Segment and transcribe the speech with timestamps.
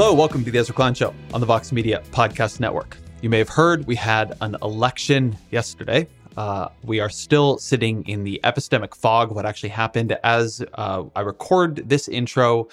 [0.00, 2.96] Hello, welcome to the Ezra Klein Show on the Vox Media Podcast Network.
[3.20, 6.06] You may have heard we had an election yesterday.
[6.36, 9.32] Uh, we are still sitting in the epistemic fog.
[9.32, 12.68] What actually happened as uh, I record this intro,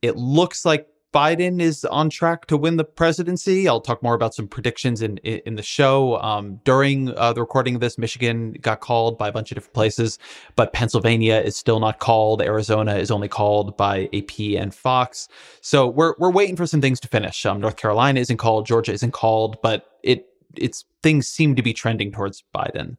[0.00, 3.68] it looks like Biden is on track to win the presidency.
[3.68, 6.20] I'll talk more about some predictions in in the show.
[6.20, 9.74] Um, during uh, the recording of this, Michigan got called by a bunch of different
[9.74, 10.18] places,
[10.56, 12.42] but Pennsylvania is still not called.
[12.42, 15.28] Arizona is only called by AP and Fox.
[15.60, 17.46] So we're we're waiting for some things to finish.
[17.46, 18.66] Um, North Carolina isn't called.
[18.66, 22.96] Georgia isn't called, but it it's things seem to be trending towards Biden.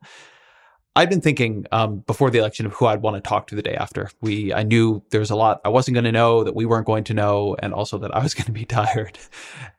[0.97, 3.61] I've been thinking um, before the election of who I'd want to talk to the
[3.61, 4.09] day after.
[4.21, 6.85] We, I knew there was a lot I wasn't going to know that we weren't
[6.85, 9.19] going to know, and also that I was going to be tired.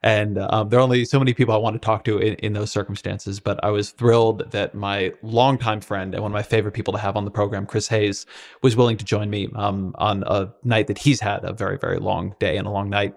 [0.03, 2.53] And um, there are only so many people I want to talk to in, in,
[2.53, 3.41] those circumstances.
[3.41, 6.99] But I was thrilled that my longtime friend and one of my favorite people to
[6.99, 8.27] have on the program, Chris Hayes,
[8.63, 11.99] was willing to join me um, on a night that he's had a very, very
[11.99, 13.15] long day and a long night.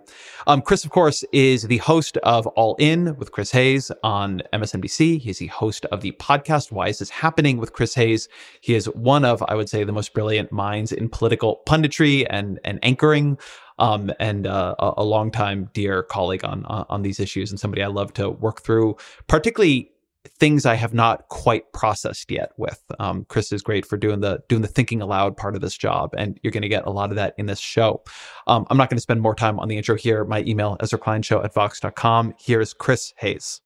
[0.47, 5.19] Um, Chris, of course, is the host of All In with Chris Hayes on MSNBC.
[5.19, 8.29] He's the host of the podcast Why Is This Happening with Chris Chris Hayes.
[8.61, 12.59] He is one of, I would say, the most brilliant minds in political punditry and,
[12.63, 13.39] and anchoring.
[13.79, 18.11] Um, and uh, a, longtime dear colleague on, on these issues, and somebody I love
[18.15, 19.89] to work through, particularly
[20.27, 22.83] things I have not quite processed yet with.
[22.99, 26.13] Um, Chris is great for doing the doing the thinking aloud part of this job,
[26.17, 28.03] and you're going to get a lot of that in this show.
[28.47, 30.25] Um, I'm not going to spend more time on the intro here.
[30.25, 32.33] My email, Ezra Klein Show at Vox.com.
[32.37, 33.61] Here's Chris Hayes.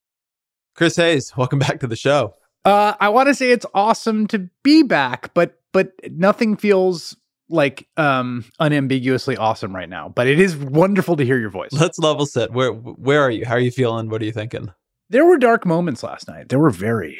[0.75, 2.35] Chris Hayes, welcome back to the show.
[2.65, 7.15] Uh, I want to say it's awesome to be back, but but nothing feels
[7.49, 10.09] like um unambiguously awesome right now.
[10.09, 11.71] But it is wonderful to hear your voice.
[11.73, 12.51] Let's level set.
[12.51, 13.45] Where where are you?
[13.45, 14.09] How are you feeling?
[14.09, 14.71] What are you thinking?
[15.09, 16.49] There were dark moments last night.
[16.49, 17.19] There were very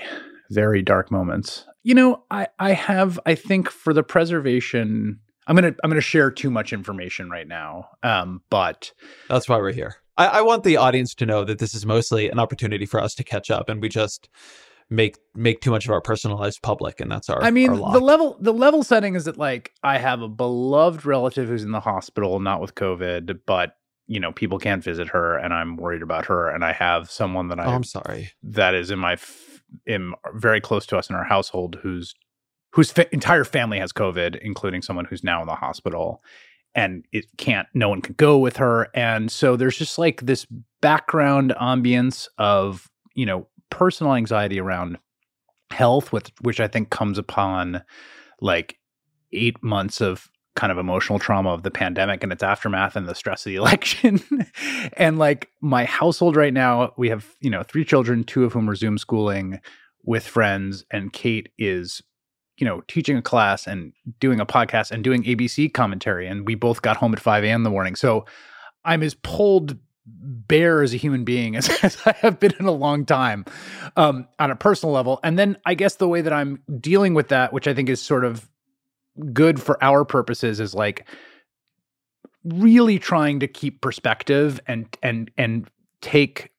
[0.50, 1.66] very dark moments.
[1.84, 6.32] You know, I I have I think for the preservation I'm gonna I'm gonna share
[6.32, 7.90] too much information right now.
[8.02, 8.94] Um, but
[9.28, 9.96] that's why we're here.
[10.16, 13.16] I, I want the audience to know that this is mostly an opportunity for us
[13.16, 14.30] to catch up, and we just
[14.90, 17.94] make make too much of our personal lives public and that's our i mean our
[17.94, 21.72] the level the level setting is that like i have a beloved relative who's in
[21.72, 23.76] the hospital not with covid but
[24.08, 27.48] you know people can't visit her and i'm worried about her and i have someone
[27.48, 28.32] that oh, i oh, i'm sorry.
[28.44, 32.14] that is in my f- in very close to us in our household whose
[32.74, 36.22] whose fa- entire family has covid including someone who's now in the hospital
[36.76, 40.46] and it can't no one can go with her and so there's just like this
[40.82, 45.00] background ambience of you know personal anxiety around
[45.72, 47.84] health, with which I think comes upon
[48.40, 48.78] like
[49.32, 53.16] eight months of kind of emotional trauma of the pandemic and its aftermath and the
[53.16, 54.22] stress of the election.
[54.94, 58.70] and like my household right now, we have, you know, three children, two of whom
[58.70, 59.60] are Zoom schooling
[60.06, 62.04] with friends, and Kate is,
[62.58, 66.28] you know, teaching a class and doing a podcast and doing ABC commentary.
[66.28, 67.62] And we both got home at 5 a.m.
[67.62, 67.96] in the morning.
[67.96, 68.26] So
[68.86, 72.72] I'm as pulled bare as a human being as, as I have been in a
[72.72, 73.46] long time
[73.96, 75.20] um, on a personal level.
[75.24, 78.02] And then I guess the way that I'm dealing with that, which I think is
[78.02, 78.50] sort of
[79.32, 81.08] good for our purposes, is like
[82.44, 85.70] really trying to keep perspective and and and
[86.02, 86.50] take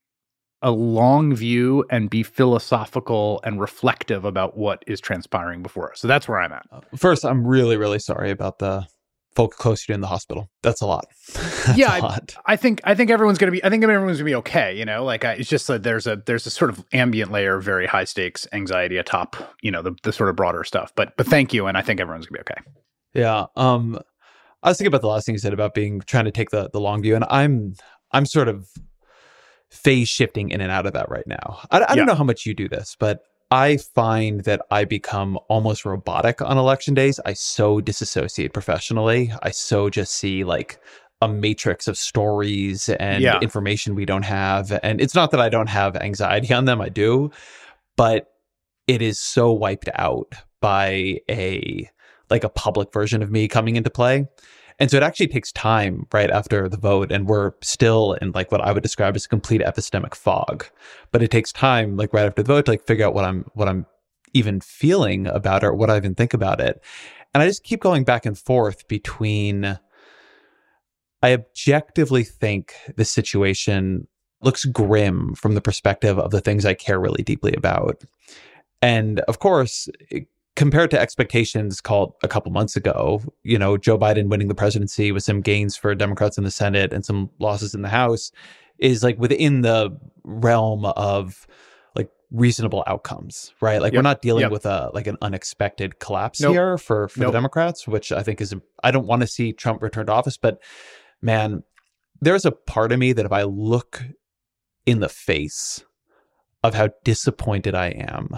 [0.63, 6.01] a long view and be philosophical and reflective about what is transpiring before us.
[6.01, 6.65] So that's where I'm at.
[6.97, 8.87] First, I'm really really sorry about the
[9.35, 10.49] folks close to in the hospital.
[10.63, 11.07] That's a lot.
[11.33, 12.37] That's yeah, a lot.
[12.47, 13.63] I, I think I think everyone's gonna be.
[13.65, 14.77] I think everyone's gonna be okay.
[14.77, 17.57] You know, like I, it's just that there's a there's a sort of ambient layer
[17.57, 20.93] of very high stakes anxiety atop you know the the sort of broader stuff.
[20.95, 22.61] But but thank you, and I think everyone's gonna be okay.
[23.15, 23.47] Yeah.
[23.57, 23.99] Um,
[24.63, 26.71] I was thinking about the last thing you said about being trying to take the
[26.71, 27.75] the long view, and I'm
[28.13, 28.69] I'm sort of
[29.71, 31.61] phase shifting in and out of that right now.
[31.71, 33.21] I, I don't know how much you do this, but
[33.55, 37.21] I find that I become almost robotic on election days.
[37.25, 39.33] I so disassociate professionally.
[39.45, 40.81] I so just see like
[41.23, 43.39] a matrix of stories and Yeah.
[43.41, 44.77] information we don't have.
[44.83, 47.31] And it's not that I don't have anxiety on them, I do,
[47.97, 48.27] but
[48.89, 51.89] it is so wiped out by a
[52.31, 54.27] like a public version of me coming into play.
[54.79, 58.51] And so it actually takes time right after the vote, and we're still in like
[58.51, 60.67] what I would describe as a complete epistemic fog.
[61.13, 63.45] But it takes time, like right after the vote, to like figure out what I'm
[63.55, 63.87] what I'm
[64.33, 66.83] even feeling about it or what I even think about it.
[67.33, 69.79] And I just keep going back and forth between
[71.23, 74.09] I objectively think the situation
[74.43, 78.05] looks grim from the perspective of the things I care really deeply about.
[78.83, 83.99] And of course, it- compared to expectations called a couple months ago, you know, Joe
[83.99, 87.75] Biden winning the presidency with some gains for Democrats in the Senate and some losses
[87.75, 88.31] in the House
[88.79, 91.47] is like within the realm of
[91.97, 93.81] like reasonable outcomes, right?
[93.81, 94.53] Like we're not dealing Yep.
[94.53, 96.53] with a like an unexpected collapse Nope.
[96.53, 97.29] here for for Nope.
[97.33, 100.37] the Democrats, which I think is I don't want to see Trump return to office,
[100.37, 100.63] but
[101.23, 101.63] man,
[102.21, 104.03] there's a part of me that if I look
[104.87, 105.85] in the face
[106.63, 108.29] of how disappointed I am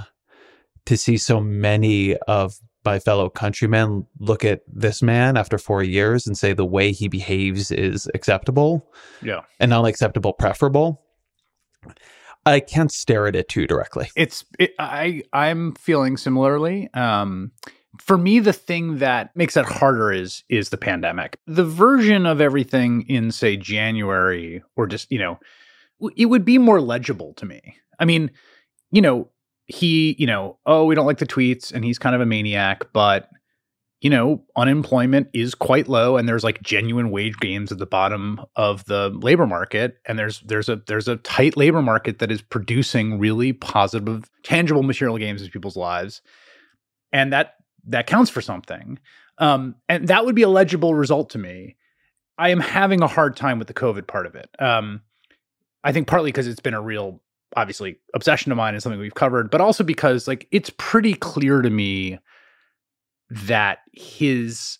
[0.86, 2.54] to see so many of
[2.84, 7.08] my fellow countrymen look at this man after four years and say the way he
[7.08, 8.88] behaves is acceptable
[9.22, 11.02] Yeah, and not acceptable, preferable.
[12.44, 14.08] I can't stare at it too directly.
[14.16, 16.88] it's it, I I'm feeling similarly.
[16.94, 17.50] Um,
[18.00, 21.38] for me, the thing that makes that harder is is the pandemic.
[21.46, 25.40] The version of everything in say January or just you know,
[26.16, 27.76] it would be more legible to me.
[27.98, 28.30] I mean,
[28.92, 29.28] you know,
[29.66, 32.84] he you know, oh, we don't like the tweets, and he's kind of a maniac,
[32.92, 33.28] but
[34.00, 38.40] you know, unemployment is quite low and there's like genuine wage gains at the bottom
[38.54, 42.42] of the labor market and there's there's a there's a tight labor market that is
[42.42, 46.20] producing really positive tangible material gains in people's lives.
[47.12, 47.54] And that
[47.86, 48.98] that counts for something.
[49.38, 51.76] Um and that would be a legible result to me.
[52.38, 54.50] I am having a hard time with the COVID part of it.
[54.58, 55.00] Um
[55.82, 57.22] I think partly because it's been a real
[57.54, 61.62] obviously obsession of mine and something we've covered, but also because like it's pretty clear
[61.62, 62.18] to me
[63.30, 64.78] that his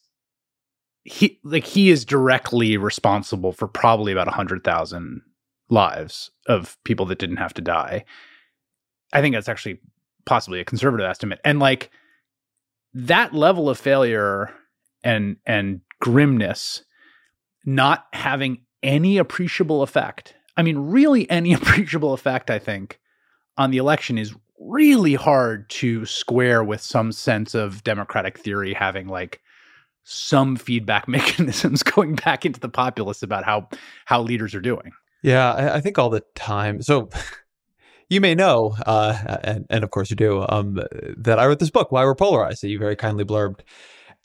[1.04, 5.22] he like he is directly responsible for probably about a hundred thousand
[5.68, 8.04] lives of people that didn't have to die.
[9.12, 9.80] I think that's actually
[10.24, 11.90] possibly a conservative estimate, and like
[12.94, 14.50] that level of failure
[15.04, 16.82] and and grimness
[17.64, 20.35] not having any appreciable effect.
[20.56, 22.50] I mean, really any appreciable effect.
[22.50, 23.00] I think
[23.56, 29.06] on the election is really hard to square with some sense of democratic theory having
[29.06, 29.40] like
[30.04, 33.68] some feedback mechanisms going back into the populace about how
[34.04, 34.92] how leaders are doing.
[35.22, 36.82] Yeah, I, I think all the time.
[36.82, 37.10] So
[38.08, 40.80] you may know, uh, and, and of course you do, um,
[41.16, 43.60] that I wrote this book, Why We're Polarized, that you very kindly blurbed.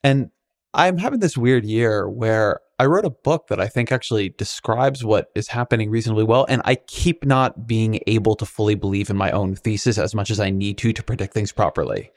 [0.04, 0.30] And
[0.74, 5.06] I'm having this weird year where I wrote a book that I think actually describes
[5.06, 6.48] what is happening reasonably well.
[6.50, 10.32] And I keep not being able to fully believe in my own thesis as much
[10.32, 12.10] as I need to to predict things properly.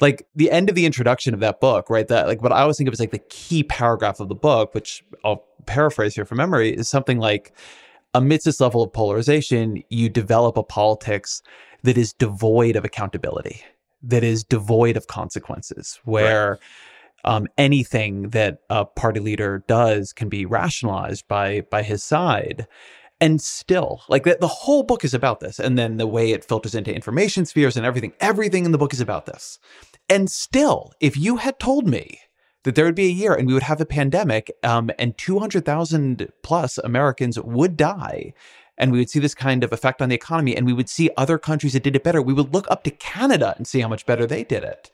[0.00, 2.08] Like the end of the introduction of that book, right?
[2.08, 4.72] That like what I always think of as like the key paragraph of the book,
[4.72, 7.52] which I'll paraphrase here from memory, is something like
[8.14, 11.42] amidst this level of polarization, you develop a politics
[11.82, 13.62] that is devoid of accountability,
[14.02, 16.58] that is devoid of consequences, where
[17.24, 22.66] um, anything that a party leader does can be rationalized by by his side.
[23.18, 25.58] And still, like the, the whole book is about this.
[25.58, 28.92] And then the way it filters into information spheres and everything, everything in the book
[28.92, 29.58] is about this.
[30.08, 32.20] And still, if you had told me
[32.64, 36.30] that there would be a year and we would have a pandemic um, and 200,000
[36.42, 38.34] plus Americans would die,
[38.76, 41.08] and we would see this kind of effect on the economy, and we would see
[41.16, 43.88] other countries that did it better, we would look up to Canada and see how
[43.88, 44.90] much better they did it.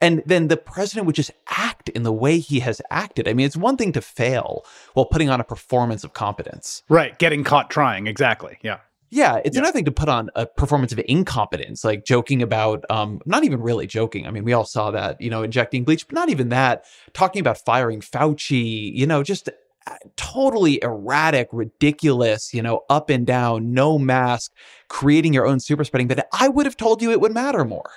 [0.00, 3.28] And then the president would just act in the way he has acted.
[3.28, 6.82] I mean, it's one thing to fail while putting on a performance of competence.
[6.88, 8.06] Right, getting caught trying.
[8.06, 8.58] Exactly.
[8.62, 8.78] Yeah.
[9.10, 9.60] Yeah, it's Yeah.
[9.60, 13.60] another thing to put on a performance of incompetence, like joking about, um, not even
[13.60, 14.26] really joking.
[14.26, 16.84] I mean, we all saw that, you know, injecting bleach, but not even that.
[17.12, 19.48] Talking about firing Fauci, you know, just
[19.86, 24.52] uh, totally erratic, ridiculous, you know, up and down, no mask,
[24.88, 26.08] creating your own super spreading.
[26.08, 27.90] But I would have told you it would matter more.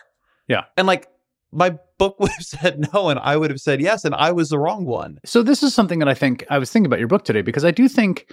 [0.47, 0.65] Yeah.
[0.75, 1.07] And like,
[1.51, 4.49] my book would have said no and I would have said yes and I was
[4.49, 5.19] the wrong one.
[5.25, 7.65] So this is something that I think I was thinking about your book today because
[7.65, 8.31] I do think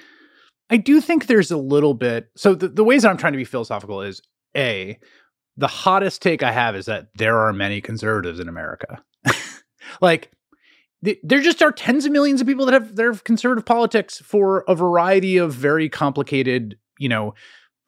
[0.70, 3.38] I do think there's a little bit so the, the ways that I'm trying to
[3.38, 4.20] be philosophical is
[4.56, 4.98] a
[5.56, 9.02] the hottest take I have is that there are many conservatives in America.
[10.00, 10.32] like
[11.22, 14.74] there just are tens of millions of people that have their conservative politics for a
[14.74, 17.34] variety of very complicated, you know,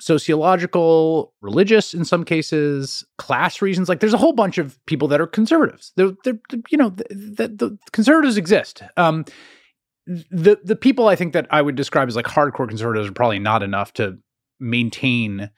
[0.00, 3.88] sociological, religious in some cases, class reasons.
[3.88, 5.93] Like there's a whole bunch of people that are conservatives.
[5.97, 6.38] They're, they're
[6.71, 8.83] you know, the, the, the conservatives exist.
[8.97, 9.25] Um,
[10.07, 13.41] the the people I think that I would describe as like hardcore conservatives are probably
[13.41, 14.19] not enough to
[14.61, 15.50] maintain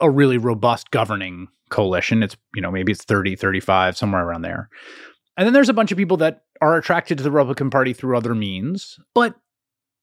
[0.00, 2.22] a really robust governing coalition.
[2.22, 4.68] It's, you know, maybe it's 30, 35, somewhere around there.
[5.36, 8.16] And then there's a bunch of people that are attracted to the Republican Party through
[8.16, 9.34] other means, but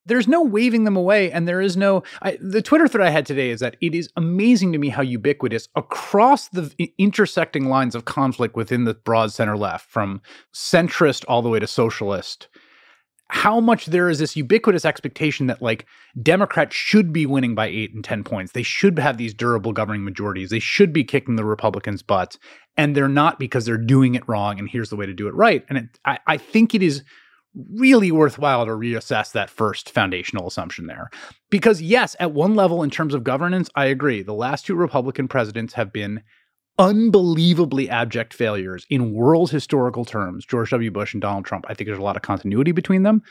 [0.05, 1.31] there's no waving them away.
[1.31, 4.10] And there is no, I, the Twitter thread I had today is that it is
[4.15, 9.57] amazing to me how ubiquitous across the intersecting lines of conflict within the broad center
[9.57, 10.22] left, from
[10.53, 12.48] centrist all the way to socialist,
[13.29, 15.86] how much there is this ubiquitous expectation that like
[16.22, 18.51] Democrats should be winning by eight and 10 points.
[18.51, 20.50] They should have these durable governing majorities.
[20.50, 22.38] They should be kicking the Republicans' butts.
[22.77, 24.60] And they're not because they're doing it wrong.
[24.60, 25.65] And here's the way to do it right.
[25.69, 27.03] And it, I, I think it is
[27.55, 31.10] really worthwhile to reassess that first foundational assumption there.
[31.50, 34.24] Because, yes, at one level, in terms of governance, I agree.
[34.24, 36.24] The last two Republican presidents have been
[36.79, 40.89] unbelievably abject failures in world historical terms, George W.
[40.91, 43.22] Bush and Donald Trump, I think there's a lot of continuity between them.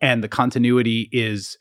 [0.00, 1.58] And the continuity is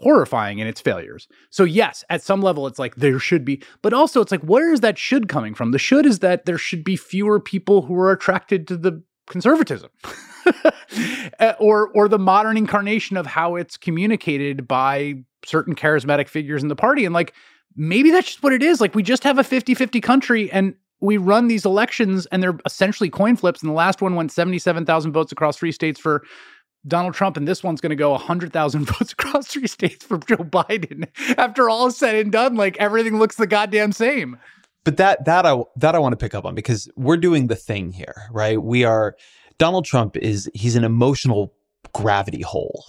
[0.00, 1.28] horrifying in its failures.
[1.50, 4.72] So, yes, at some level, it's like there should be, but also it's like, where
[4.72, 5.72] is that should coming from?
[5.72, 9.90] The should is that there should be fewer people who are attracted to the conservatism.
[11.60, 15.14] or or the modern incarnation of how it's communicated by
[15.44, 17.32] certain charismatic figures in the party and like
[17.76, 18.80] maybe that's just what it is.
[18.80, 22.58] Like we just have a 50 50 country and we run these elections and they're
[22.66, 23.62] essentially coin flips.
[23.62, 26.24] And the last one went 77,000 votes across three states for
[26.86, 30.36] Donald Trump, and this one's going to go 100,000 votes across three states for Joe
[30.36, 31.08] Biden.
[31.38, 34.38] After all is said and done, like everything looks the goddamn same.
[34.84, 37.56] But that that I that I want to pick up on because we're doing the
[37.56, 38.62] thing here, right?
[38.62, 39.16] We are
[39.58, 41.52] Donald Trump is he's an emotional
[41.92, 42.84] gravity hole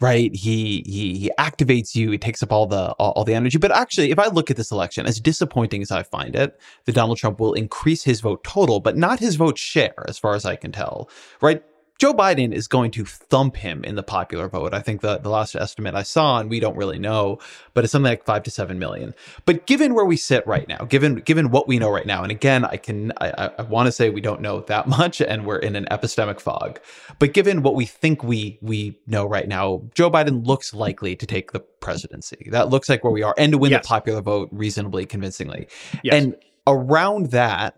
[0.00, 0.34] right?
[0.34, 2.10] He he he activates you.
[2.10, 3.58] He takes up all the all, all, the energy.
[3.58, 6.94] But actually, if I look at this election, as disappointing as I find it, that
[6.94, 10.44] Donald Trump will increase his vote total, but not his vote share, as far as
[10.44, 11.10] I can tell.
[11.40, 11.62] Right?
[12.00, 14.72] Joe Biden is going to thump him in the popular vote.
[14.72, 17.38] I think the, the last estimate I saw, and we don't really know,
[17.74, 19.14] but it's something like five to seven million.
[19.44, 22.32] But given where we sit right now, given given what we know right now, and
[22.32, 25.58] again, I can I, I want to say we don't know that much, and we're
[25.58, 26.80] in an epistemic fog.
[27.18, 31.26] But given what we think we we know right now, Joe Biden looks likely to
[31.26, 32.48] take the presidency.
[32.50, 33.82] That looks like where we are, and to win yes.
[33.82, 35.68] the popular vote reasonably convincingly.
[36.02, 36.14] Yes.
[36.14, 37.76] And around that,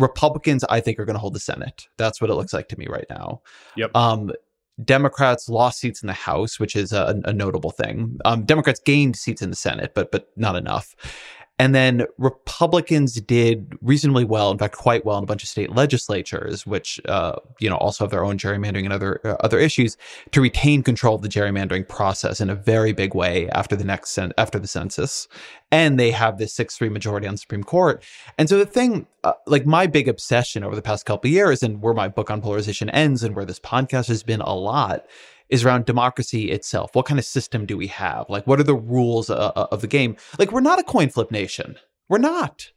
[0.00, 1.88] Republicans, I think, are going to hold the Senate.
[1.96, 3.42] That's what it looks like to me right now.
[3.76, 3.90] Yep.
[3.94, 4.32] Um,
[4.84, 8.18] Democrats lost seats in the House, which is a, a notable thing.
[8.24, 10.94] Um, Democrats gained seats in the Senate, but but not enough.
[11.60, 15.70] And then Republicans did reasonably well, in fact, quite well in a bunch of state
[15.76, 19.98] legislatures, which uh, you know also have their own gerrymandering and other uh, other issues,
[20.30, 24.18] to retain control of the gerrymandering process in a very big way after the next
[24.38, 25.28] after the census,
[25.70, 28.02] and they have this six three majority on the Supreme Court.
[28.38, 31.82] And so the thing, uh, like my big obsession over the past couple years, and
[31.82, 35.04] where my book on polarization ends, and where this podcast has been a lot,
[35.50, 36.94] is around democracy itself.
[36.94, 38.26] What kind of system do we have?
[38.28, 40.16] Like, what are the rules uh, uh, of the game?
[40.38, 41.76] Like, we're not a coin flip nation.
[42.08, 42.70] We're not.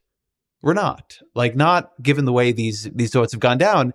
[0.61, 1.19] We're not.
[1.35, 3.93] Like, not given the way these these votes have gone down.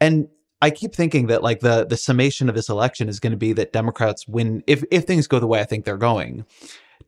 [0.00, 0.28] And
[0.62, 3.52] I keep thinking that like the the summation of this election is going to be
[3.54, 6.44] that Democrats win if if things go the way I think they're going.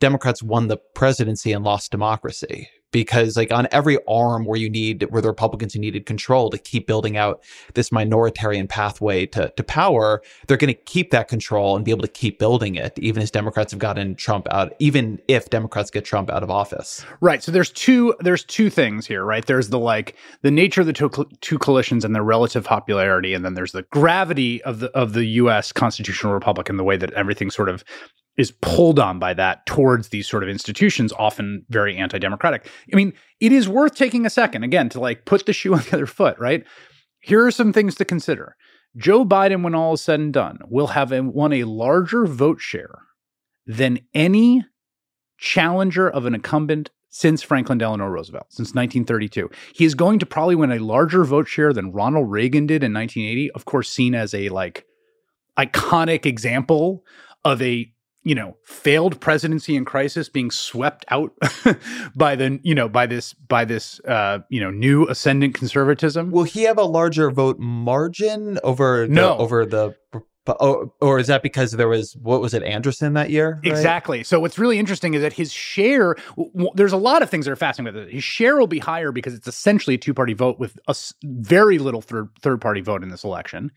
[0.01, 5.03] Democrats won the presidency and lost democracy because like on every arm where you need
[5.11, 7.43] where the republicans needed control to keep building out
[7.75, 12.03] this minoritarian pathway to, to power they're going to keep that control and be able
[12.03, 16.05] to keep building it even as democrats have gotten trump out even if democrats get
[16.05, 17.05] trump out of office.
[17.21, 19.45] Right so there's two there's two things here right?
[19.45, 23.45] There's the like the nature of the two, two coalitions and their relative popularity and
[23.45, 27.13] then there's the gravity of the of the us constitutional republic and the way that
[27.13, 27.85] everything sort of
[28.37, 32.69] is pulled on by that towards these sort of institutions, often very anti democratic.
[32.93, 35.81] I mean, it is worth taking a second, again, to like put the shoe on
[35.81, 36.65] the other foot, right?
[37.21, 38.57] Here are some things to consider.
[38.97, 42.99] Joe Biden, when all is said and done, will have won a larger vote share
[43.67, 44.65] than any
[45.39, 49.51] challenger of an incumbent since Franklin Delano Roosevelt, since 1932.
[49.75, 52.93] He is going to probably win a larger vote share than Ronald Reagan did in
[52.93, 54.87] 1980, of course, seen as a like
[55.59, 57.05] iconic example
[57.45, 57.93] of a
[58.25, 61.33] you know failed presidency in crisis being swept out
[62.17, 66.31] by the you know by this by this uh you know new ascendant conservatism?
[66.31, 69.95] Will he have a larger vote margin over the, over the
[70.47, 73.73] or, or is that because there was what was it Anderson that year right?
[73.73, 74.25] Exactly.
[74.25, 76.17] So what's really interesting is that his share.
[76.37, 78.13] W- there's a lot of things that are fascinating with it.
[78.13, 81.15] His share will be higher because it's essentially a two party vote with a s-
[81.25, 83.71] very little third third party vote in this election.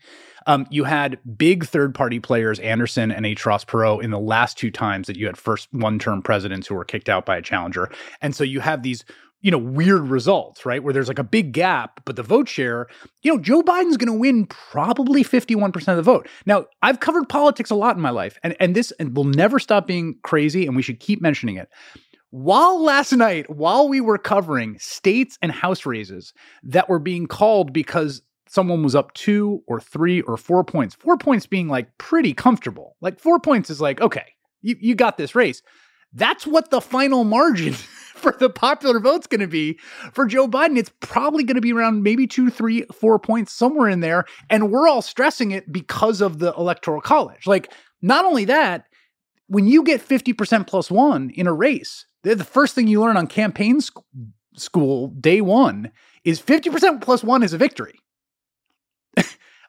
[0.48, 3.26] Um, you had big third party players, Anderson and.
[3.44, 6.74] Ross Perot, in the last two times that you had first one term presidents who
[6.74, 7.90] were kicked out by a challenger,
[8.22, 9.04] and so you have these.
[9.46, 10.82] You know, weird results, right?
[10.82, 12.88] Where there's like a big gap, but the vote share,
[13.22, 16.28] you know, Joe Biden's going to win probably 51% of the vote.
[16.46, 19.60] Now, I've covered politics a lot in my life, and, and this and will never
[19.60, 21.68] stop being crazy, and we should keep mentioning it.
[22.30, 26.34] While last night, while we were covering states and house races
[26.64, 31.16] that were being called because someone was up two or three or four points, four
[31.16, 32.96] points being like pretty comfortable.
[33.00, 35.62] Like four points is like, okay, you, you got this race.
[36.16, 37.72] That's what the final margin
[38.14, 39.78] for the popular vote's going to be
[40.12, 40.78] for Joe Biden.
[40.78, 44.24] It's probably going to be around maybe two, three, four points somewhere in there.
[44.48, 47.46] And we're all stressing it because of the electoral college.
[47.46, 48.86] Like, not only that,
[49.48, 53.26] when you get 50% plus one in a race, the first thing you learn on
[53.26, 53.98] campaign sc-
[54.56, 55.92] school day one
[56.24, 58.00] is 50% plus one is a victory.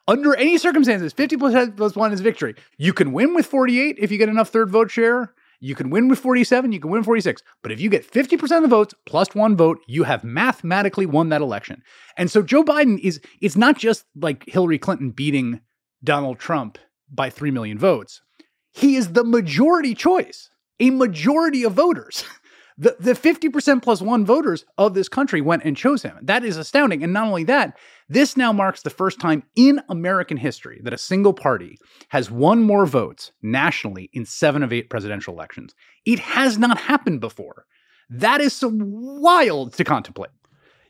[0.08, 2.54] Under any circumstances, 50% plus one is victory.
[2.78, 5.34] You can win with 48 if you get enough third vote share.
[5.60, 7.42] You can win with 47, you can win 46.
[7.62, 11.30] But if you get 50% of the votes plus one vote, you have mathematically won
[11.30, 11.82] that election.
[12.16, 15.60] And so Joe Biden is, it's not just like Hillary Clinton beating
[16.02, 16.78] Donald Trump
[17.12, 18.22] by 3 million votes.
[18.70, 22.24] He is the majority choice, a majority of voters.
[22.80, 26.16] The, the 50% plus one voters of this country went and chose him.
[26.22, 27.02] That is astounding.
[27.02, 27.76] And not only that,
[28.08, 31.76] this now marks the first time in American history that a single party
[32.10, 35.74] has won more votes nationally in seven of eight presidential elections.
[36.06, 37.66] It has not happened before.
[38.10, 40.30] That is so wild to contemplate.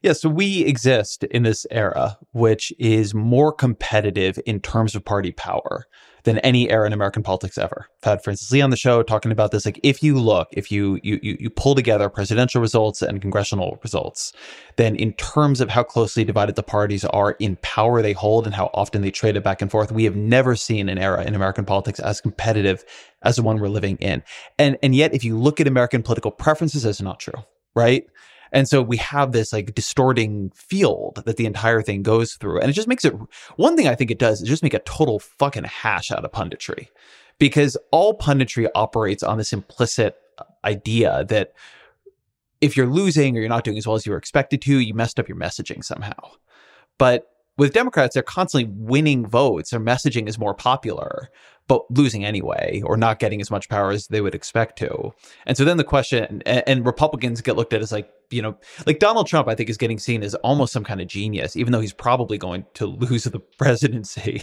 [0.03, 5.33] Yeah, so we exist in this era, which is more competitive in terms of party
[5.33, 5.87] power
[6.25, 7.87] than any era in American politics ever.
[8.03, 9.65] I've had Frances Lee on the show talking about this.
[9.65, 14.33] Like, if you look, if you you you, pull together presidential results and congressional results,
[14.77, 18.55] then in terms of how closely divided the parties are in power they hold and
[18.55, 21.35] how often they trade it back and forth, we have never seen an era in
[21.35, 22.85] American politics as competitive
[23.23, 24.23] as the one we're living in.
[24.59, 27.43] And and yet, if you look at American political preferences, that's not true,
[27.75, 28.05] right?
[28.53, 32.61] And so we have this like distorting field that the entire thing goes through.
[32.61, 33.15] And it just makes it
[33.57, 36.33] one thing I think it does is just make a total fucking hash out of
[36.33, 36.89] punditry.
[37.39, 41.53] Because all punditry operates on this implicit uh, idea that
[42.61, 44.93] if you're losing or you're not doing as well as you were expected to, you
[44.95, 46.17] messed up your messaging somehow.
[46.99, 49.71] But with Democrats, they're constantly winning votes.
[49.71, 51.29] Their messaging is more popular,
[51.67, 55.13] but losing anyway, or not getting as much power as they would expect to.
[55.47, 58.57] And so then the question, and, and Republicans get looked at as like, you know,
[58.87, 61.73] like Donald Trump, I think is getting seen as almost some kind of genius, even
[61.73, 64.43] though he's probably going to lose the presidency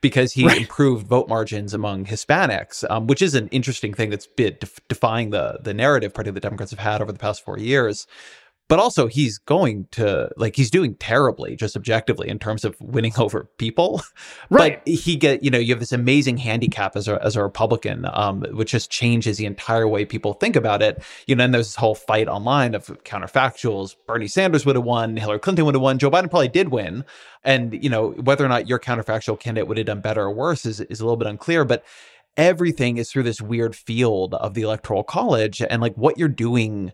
[0.00, 0.62] because he Right.
[0.62, 5.30] improved vote margins among Hispanics, um, which is an interesting thing that's been def- defying
[5.30, 8.06] the the narrative, particularly the Democrats have had over the past four years
[8.68, 13.12] but also he's going to like he's doing terribly just objectively in terms of winning
[13.18, 14.02] over people.
[14.50, 14.84] Right.
[14.84, 18.06] but he get you know you have this amazing handicap as a as a republican
[18.12, 21.02] um which just changes the entire way people think about it.
[21.26, 23.96] You know and there's this whole fight online of counterfactuals.
[24.06, 25.16] Bernie sanders would have won.
[25.16, 25.98] Hillary clinton would have won.
[25.98, 27.04] Joe biden probably did win.
[27.44, 30.66] And you know whether or not your counterfactual candidate would have done better or worse
[30.66, 31.84] is is a little bit unclear but
[32.36, 36.92] everything is through this weird field of the electoral college and like what you're doing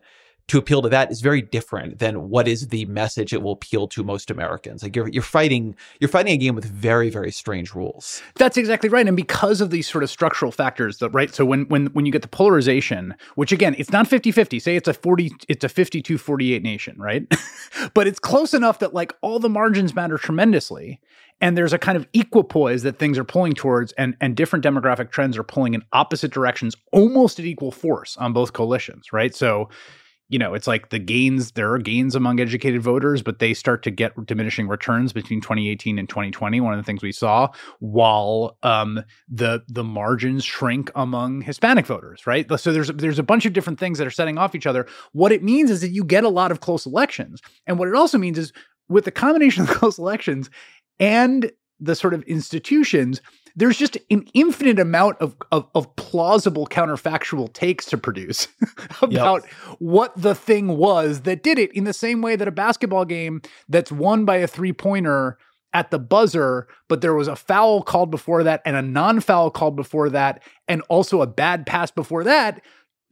[0.49, 3.87] to appeal to that is very different than what is the message it will appeal
[3.89, 4.83] to most Americans.
[4.83, 8.23] Like you're you're fighting you're fighting a game with very very strange rules.
[8.37, 9.07] That's exactly right.
[9.07, 12.13] And because of these sort of structural factors that right, so when when when you
[12.13, 16.63] get the polarization, which again, it's not 50-50, say it's a 40 it's a 52-48
[16.63, 17.27] nation, right?
[17.95, 21.01] but it's close enough that like all the margins matter tremendously.
[21.41, 25.11] And there's a kind of equipoise that things are pulling towards and and different demographic
[25.11, 29.35] trends are pulling in opposite directions almost at equal force on both coalitions, right?
[29.35, 29.69] So
[30.33, 33.83] you know, it's like the gains, there are gains among educated voters, but they start
[33.83, 36.59] to get diminishing returns between 2018 and 2020.
[36.59, 37.49] One of the things we saw
[37.81, 42.51] while um, the the margins shrink among Hispanic voters, right?
[42.59, 44.87] So there's there's a bunch of different things that are setting off each other.
[45.13, 47.43] What it means is that you get a lot of close elections.
[47.67, 48.55] And what it also means is
[48.89, 50.49] with the combination of close elections
[50.99, 53.21] and the sort of institutions,
[53.57, 58.49] there's just an infinite amount of, of, of plausible counterfactual takes to produce
[59.03, 59.47] about
[59.79, 63.43] what the thing was that did it in the same way that a basketball game
[63.69, 65.39] that's won by a three pointer
[65.75, 69.51] at the buzzer, but there was a foul called before that and a non foul
[69.51, 72.63] called before that, and also a bad pass before that,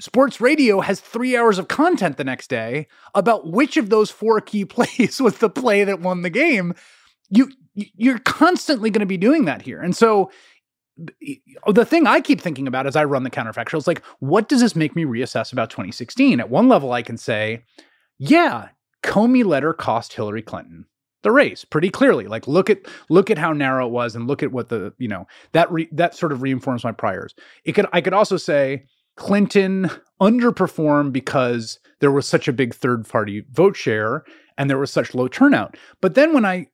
[0.01, 4.41] sports radio has three hours of content the next day about which of those four
[4.41, 6.75] key plays was the play that won the game.
[7.29, 7.51] You
[7.95, 10.31] you're constantly going to be doing that here, and so
[11.67, 14.61] the thing I keep thinking about as I run the counterfactual is like, what does
[14.61, 16.41] this make me reassess about 2016?
[16.41, 17.63] At one level, I can say,
[18.19, 18.69] yeah,
[19.03, 20.85] Comey letter cost Hillary Clinton
[21.23, 22.27] the race pretty clearly.
[22.27, 25.09] Like look at look at how narrow it was, and look at what the you
[25.09, 27.35] know that re, that sort of reinforms my priors.
[27.65, 28.85] It could I could also say
[29.17, 29.91] Clinton
[30.21, 34.25] underperformed because there was such a big third party vote share
[34.57, 35.77] and there was such low turnout.
[36.01, 36.69] But then when I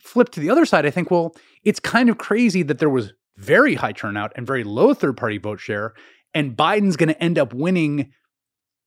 [0.00, 1.34] flip to the other side, I think, well,
[1.64, 5.38] it's kind of crazy that there was very high turnout and very low third party
[5.38, 5.94] vote share,
[6.34, 8.12] and Biden's going to end up winning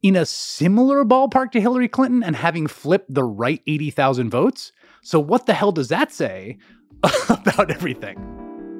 [0.02, 4.71] in a similar ballpark to Hillary Clinton and having flipped the right 80,000 votes.
[5.02, 6.58] So, what the hell does that say
[7.30, 8.17] about everything?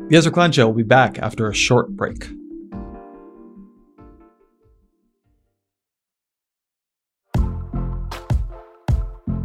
[0.10, 2.28] The Ezra Klein Show will be back after a short break.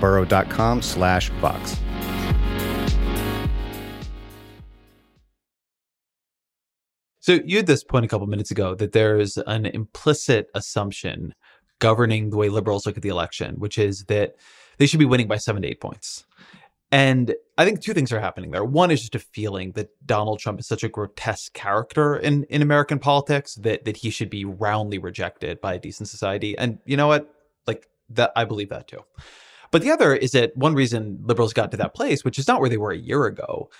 [0.00, 1.76] burrow.com slash vox.
[7.20, 11.34] So you had this point a couple minutes ago that there's an implicit assumption
[11.78, 14.36] governing the way liberals look at the election, which is that
[14.78, 16.24] they should be winning by seven to eight points.
[16.90, 18.64] And I think two things are happening there.
[18.64, 22.62] One is just a feeling that Donald Trump is such a grotesque character in, in
[22.62, 26.58] American politics that that he should be roundly rejected by a decent society.
[26.58, 27.32] And you know what?
[27.66, 29.04] Like that I believe that too.
[29.70, 32.60] But the other is that one reason liberals got to that place, which is not
[32.60, 33.70] where they were a year ago,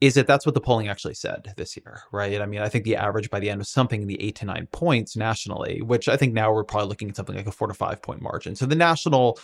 [0.00, 2.40] is that that's what the polling actually said this year, right?
[2.40, 4.46] I mean, I think the average by the end was something in the eight to
[4.46, 7.68] nine points nationally, which I think now we're probably looking at something like a four
[7.68, 8.56] to five point margin.
[8.56, 9.38] So the national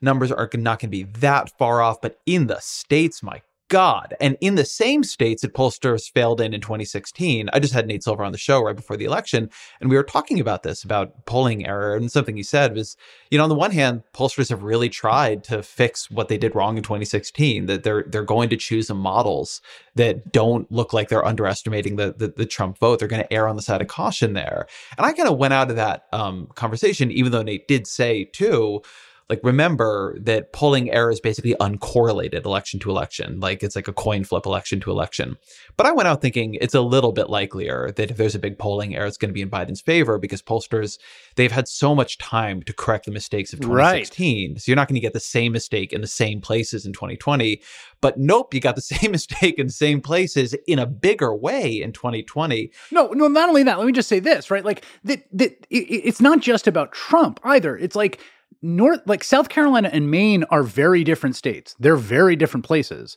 [0.00, 4.14] numbers are not going to be that far off, but in the states, my God.
[4.20, 8.02] And in the same states that pollsters failed in in 2016, I just had Nate
[8.02, 9.48] Silver on the show right before the election,
[9.80, 11.94] and we were talking about this, about polling error.
[11.94, 12.96] And something he said was,
[13.30, 16.56] you know, on the one hand, pollsters have really tried to fix what they did
[16.56, 19.62] wrong in 2016, that they're they're going to choose some models
[19.94, 22.98] that don't look like they're underestimating the, the, the Trump vote.
[22.98, 24.66] They're going to err on the side of caution there.
[24.98, 28.24] And I kind of went out of that um, conversation, even though Nate did say
[28.24, 28.82] too,
[29.30, 33.40] like remember that polling error is basically uncorrelated election to election.
[33.40, 35.38] Like it's like a coin flip election to election.
[35.76, 38.58] But i went out thinking it's a little bit likelier that if there's a big
[38.58, 40.98] polling error it's going to be in biden's favor because pollsters
[41.36, 44.60] they've had so much time to correct the mistakes of 2016 right.
[44.60, 47.62] so you're not going to get the same mistake in the same places in 2020
[48.02, 51.80] but nope you got the same mistake in the same places in a bigger way
[51.80, 54.64] in 2020 no no not only that let me just say this right?
[54.64, 57.76] Like that that it, it's not just about trump either.
[57.76, 58.20] It's like
[58.62, 61.74] North, like South Carolina and Maine are very different states.
[61.78, 63.16] They're very different places,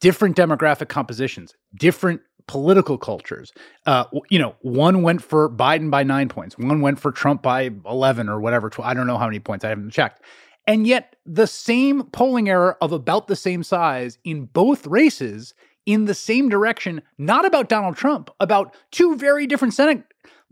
[0.00, 3.52] different demographic compositions, different political cultures.
[3.86, 7.70] Uh, you know, one went for Biden by nine points, one went for Trump by
[7.86, 8.68] 11 or whatever.
[8.68, 10.22] 12, I don't know how many points, I haven't checked.
[10.66, 15.54] And yet, the same polling error of about the same size in both races
[15.86, 20.04] in the same direction, not about Donald Trump, about two very different Senate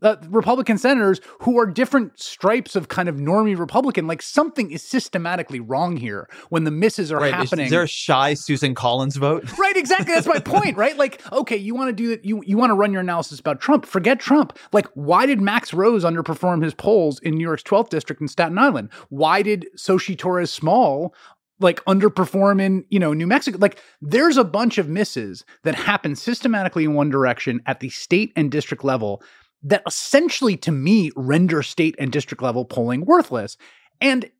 [0.02, 4.06] uh, Republican senators who are different stripes of kind of normie Republican.
[4.06, 7.32] Like something is systematically wrong here when the misses are right.
[7.32, 7.66] happening.
[7.66, 9.44] Is, is there a shy Susan Collins vote?
[9.60, 10.14] Right, exactly.
[10.14, 10.96] That's my point, right?
[10.96, 12.24] Like, okay, you want to do that.
[12.24, 13.84] You you want to run your analysis about Trump.
[13.84, 14.58] Forget Trump.
[14.72, 18.56] Like, why did Max Rose underperform his polls in New York's 12th district in Staten
[18.56, 18.88] Island?
[19.10, 21.14] Why did Xochitl Torres Small
[21.60, 23.58] like underperform in you know New Mexico.
[23.58, 28.32] Like there's a bunch of misses that happen systematically in one direction at the state
[28.34, 29.22] and district level
[29.62, 33.56] that essentially to me render state and district level polling worthless.
[34.00, 34.30] And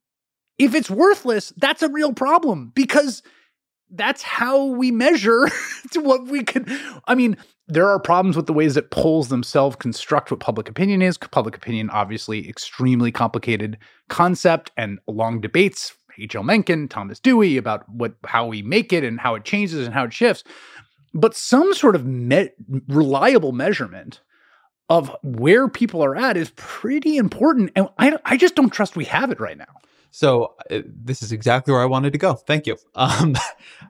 [0.58, 3.22] if it's worthless, that's a real problem because
[3.90, 5.48] that's how we measure
[5.90, 6.70] to what we could.
[7.06, 7.36] I mean,
[7.68, 11.18] there are problems with the ways that polls themselves construct what public opinion is.
[11.18, 13.78] Public opinion, obviously, extremely complicated
[14.08, 15.94] concept and long debates.
[16.18, 16.42] H.L.
[16.42, 20.04] Mencken, Thomas Dewey about what how we make it and how it changes and how
[20.04, 20.44] it shifts.
[21.14, 22.50] But some sort of me-
[22.88, 24.20] reliable measurement
[24.90, 27.70] of where people are at is pretty important.
[27.76, 29.64] And I, I just don't trust we have it right now.
[30.10, 32.34] So uh, this is exactly where I wanted to go.
[32.34, 32.76] Thank you.
[32.96, 33.36] Um,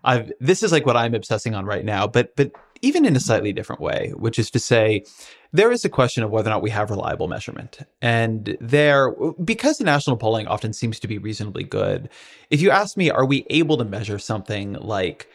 [0.05, 3.21] I've, this is like what I'm obsessing on right now, but but even in a
[3.21, 5.05] slightly different way, which is to say,
[5.53, 7.79] there is a question of whether or not we have reliable measurement.
[8.01, 12.09] And there, because the national polling often seems to be reasonably good,
[12.51, 15.29] if you ask me, are we able to measure something like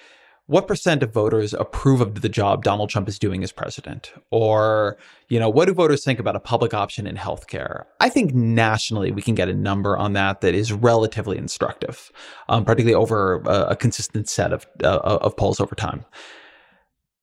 [0.47, 4.13] what percent of voters approve of the job Donald Trump is doing as president?
[4.29, 7.85] Or, you know, what do voters think about a public option in healthcare?
[7.99, 12.11] I think nationally we can get a number on that that is relatively instructive,
[12.47, 16.05] um, particularly over a, a, consistent set of, uh, of polls over time.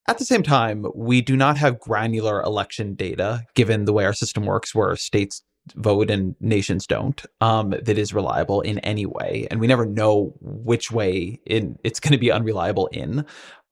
[0.08, 4.12] At the same time, we do not have granular election data, given the way our
[4.12, 5.42] system works, where states
[5.74, 9.46] vote and nations don't um, that is reliable in any way.
[9.50, 13.24] And we never know which way in it's going to be unreliable in.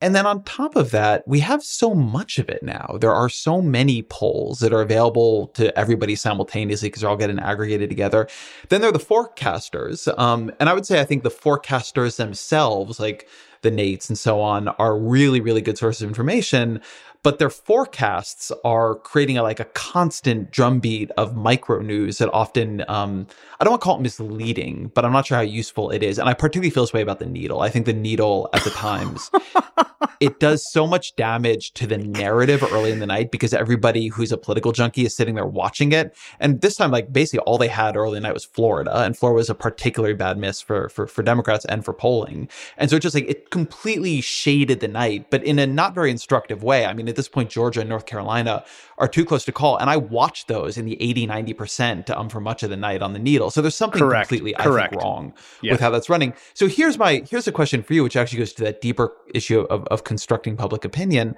[0.03, 2.96] And then on top of that we have so much of it now.
[3.00, 7.38] There are so many polls that are available to everybody simultaneously because they're all getting
[7.38, 8.29] aggregated together.
[8.68, 13.00] Then there are the forecasters um, and i would say i think the forecasters themselves
[13.00, 13.29] like
[13.62, 16.81] the nates and so on are really really good sources of information
[17.22, 22.85] but their forecasts are creating a, like a constant drumbeat of micro news that often
[22.88, 23.26] um,
[23.59, 26.18] I don't want to call it misleading, but I'm not sure how useful it is.
[26.18, 27.61] And I particularly feel this way about the needle.
[27.61, 29.30] I think the needle at the times
[30.20, 34.33] it does so much damage to the narrative early in the night because everybody who's
[34.33, 36.16] a political junkie is sitting there watching it.
[36.38, 39.16] And this time, like basically all they had early in the night was Florida, and
[39.16, 42.48] Florida was a particularly bad miss for for for Democrats and for polling.
[42.76, 46.11] And so it just like it completely shaded the night, but in a not very
[46.11, 46.87] instructive way.
[46.87, 48.64] I mean, at this point, Georgia and North Carolina
[48.99, 49.77] are too close to call.
[49.77, 53.12] And I watched those in the 80, 90% um, for much of the night on
[53.12, 53.51] the needle.
[53.51, 54.29] So there's something Correct.
[54.29, 54.87] completely, Correct.
[54.87, 55.73] I think, wrong yeah.
[55.73, 56.33] with how that's running.
[56.55, 59.61] So here's my, here's a question for you, which actually goes to that deeper issue
[59.61, 61.37] of, of constructing public opinion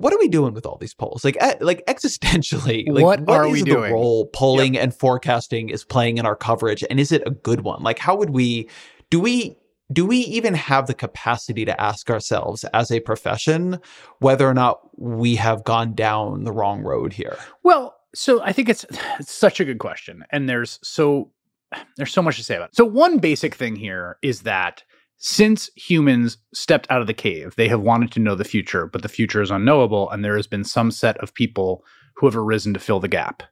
[0.00, 1.24] what are we doing with all these polls?
[1.24, 3.92] Like, like existentially, like what, what are we the doing?
[3.92, 4.84] role polling yep.
[4.84, 7.82] and forecasting is playing in our coverage, and is it a good one?
[7.82, 8.68] Like, how would we?
[9.10, 9.56] Do we
[9.92, 13.80] do we even have the capacity to ask ourselves as a profession
[14.18, 17.36] whether or not we have gone down the wrong road here?
[17.62, 18.84] Well, so I think it's,
[19.18, 20.24] it's such a good question.
[20.30, 21.32] And there's so
[21.96, 22.76] there's so much to say about it.
[22.76, 24.82] So one basic thing here is that
[25.22, 29.02] since humans stepped out of the cave, they have wanted to know the future, but
[29.02, 31.84] the future is unknowable, and there has been some set of people
[32.16, 33.42] who have arisen to fill the gap.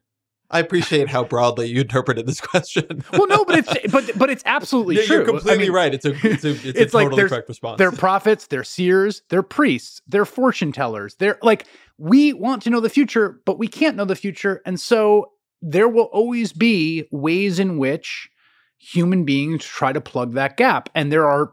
[0.51, 3.03] I appreciate how broadly you interpreted this question.
[3.13, 5.17] well, no, but it's but but it's absolutely true.
[5.17, 5.93] You're completely I mean, right.
[5.93, 7.77] It's a it's a it's, it's a like totally correct response.
[7.77, 11.15] They're prophets, they're seers, they're priests, they're fortune tellers.
[11.15, 11.65] They're like
[11.97, 15.31] we want to know the future, but we can't know the future, and so
[15.61, 18.29] there will always be ways in which
[18.77, 21.51] human beings try to plug that gap, and there are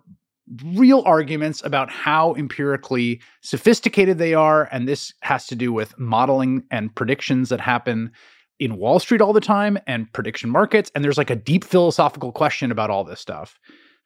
[0.64, 6.62] real arguments about how empirically sophisticated they are, and this has to do with modeling
[6.70, 8.10] and predictions that happen
[8.58, 10.90] in Wall Street all the time and prediction markets.
[10.94, 13.58] And there's like a deep philosophical question about all this stuff.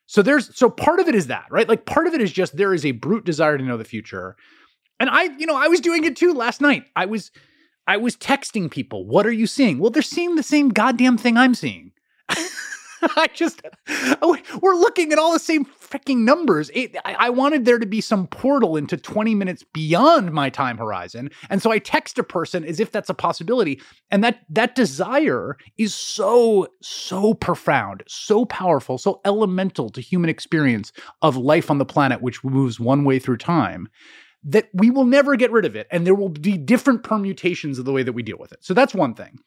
[0.06, 1.68] So there's so part of it is that, right?
[1.68, 4.36] Like part of it is just there is a brute desire to know the future.
[4.98, 6.84] And I, you know, I was doing it too last night.
[6.96, 7.30] I was
[7.86, 9.78] I was texting people, what are you seeing?
[9.78, 11.92] Well, they're seeing the same goddamn thing I'm seeing.
[13.16, 13.62] I just,
[14.60, 16.70] we're looking at all the same freaking numbers.
[16.74, 20.78] It, I, I, wanted there to be some portal into 20 minutes beyond my time
[20.78, 21.30] horizon.
[21.48, 23.80] And so I text a person as if that's a possibility.
[24.10, 30.92] And that, that desire is so, so profound, so powerful, so elemental to human experience
[31.22, 33.88] of life on the planet, which moves one way through time
[34.42, 37.84] that we will never get rid of it and there will be different permutations of
[37.84, 38.58] the way that we deal with it.
[38.62, 39.38] So that's one thing.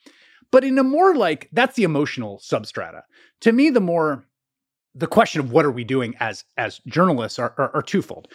[0.54, 3.02] But in a more like that's the emotional substrata.
[3.42, 4.24] To me, the more
[4.94, 8.28] the question of what are we doing as as journalists are, are, are twofold.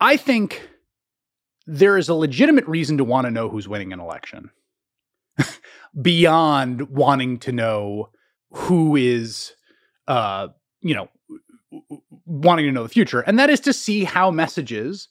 [0.00, 0.68] I think
[1.66, 4.50] there is a legitimate reason to want to know who's winning an election
[6.00, 8.10] beyond wanting to know
[8.52, 9.52] who is
[10.06, 10.46] uh
[10.80, 11.08] you know
[12.24, 15.08] wanting to know the future and that is to see how messages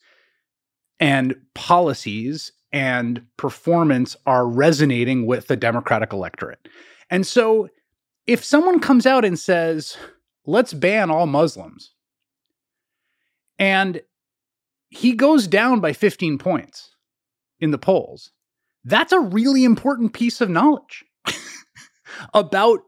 [0.98, 6.68] and policies and performance are resonating with the democratic electorate
[7.10, 7.70] and so
[8.26, 9.98] if someone comes out and says
[10.46, 11.94] let's ban all muslims
[13.60, 14.02] and
[14.90, 16.96] he goes down by 15 points
[17.60, 18.32] in the polls.
[18.84, 21.04] That's a really important piece of knowledge
[22.34, 22.80] about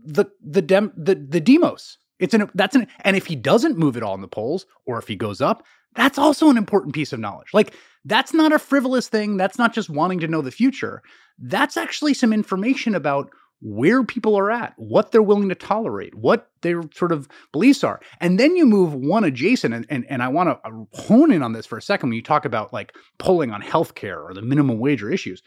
[0.00, 1.98] the the dem the the demos.
[2.20, 4.98] It's an that's an and if he doesn't move at all in the polls or
[4.98, 7.48] if he goes up, that's also an important piece of knowledge.
[7.52, 7.74] Like
[8.04, 9.36] that's not a frivolous thing.
[9.36, 11.02] That's not just wanting to know the future.
[11.38, 16.50] That's actually some information about where people are at, what they're willing to tolerate, what
[16.62, 18.00] their sort of beliefs are.
[18.20, 21.42] And then you move one adjacent, and, and, and I want to uh, hone in
[21.42, 24.42] on this for a second when you talk about like polling on healthcare or the
[24.42, 25.42] minimum wage or issues.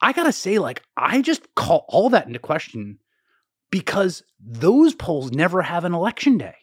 [0.00, 2.98] I got to say, like, I just call all that into question
[3.70, 6.56] because those polls never have an election day.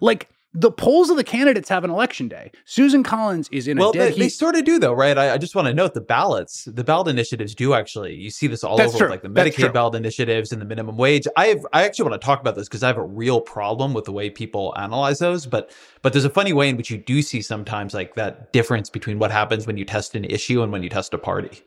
[0.00, 2.52] Like, the polls of the candidates have an election day.
[2.66, 4.20] Susan Collins is in well, a dead they, heat.
[4.20, 5.16] they sort of do though, right?
[5.16, 8.14] I, I just want to note the ballots, the ballot initiatives do actually.
[8.14, 9.06] You see this all That's over, true.
[9.06, 9.40] with, like the.
[9.40, 11.26] Medicaid ballot initiatives and the minimum wage.
[11.36, 13.94] I have, I actually want to talk about this because I have a real problem
[13.94, 15.46] with the way people analyze those.
[15.46, 18.90] But, but there's a funny way in which you do see sometimes like that difference
[18.90, 21.62] between what happens when you test an issue and when you test a party.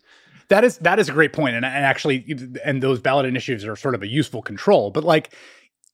[0.49, 2.23] That is that is a great point, and, and actually,
[2.63, 4.91] and those ballot initiatives are sort of a useful control.
[4.91, 5.33] But like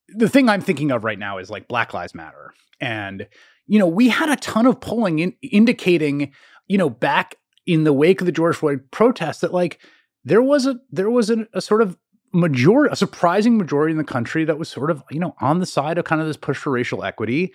[0.10, 3.28] the thing I'm thinking of right now is like Black Lives Matter, and
[3.68, 6.34] you know we had a ton of polling in, indicating,
[6.68, 9.80] you know, back in the wake of the George Floyd protests that like
[10.26, 11.98] there was a there was a, a sort of
[12.34, 15.66] majority, a surprising majority in the country that was sort of you know on the
[15.66, 17.54] side of kind of this push for racial equity,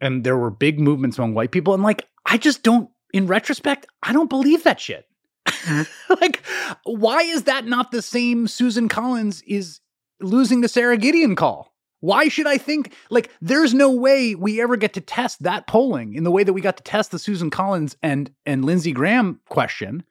[0.00, 3.86] and there were big movements among white people, and like I just don't, in retrospect,
[4.02, 5.06] I don't believe that shit.
[5.46, 6.14] Mm-hmm.
[6.20, 6.42] like,
[6.84, 9.80] why is that not the same Susan Collins is
[10.20, 11.73] losing the Sara Gideon call?
[12.04, 16.12] Why should I think like there's no way we ever get to test that polling
[16.12, 19.40] in the way that we got to test the Susan Collins and and Lindsey Graham
[19.48, 20.04] question?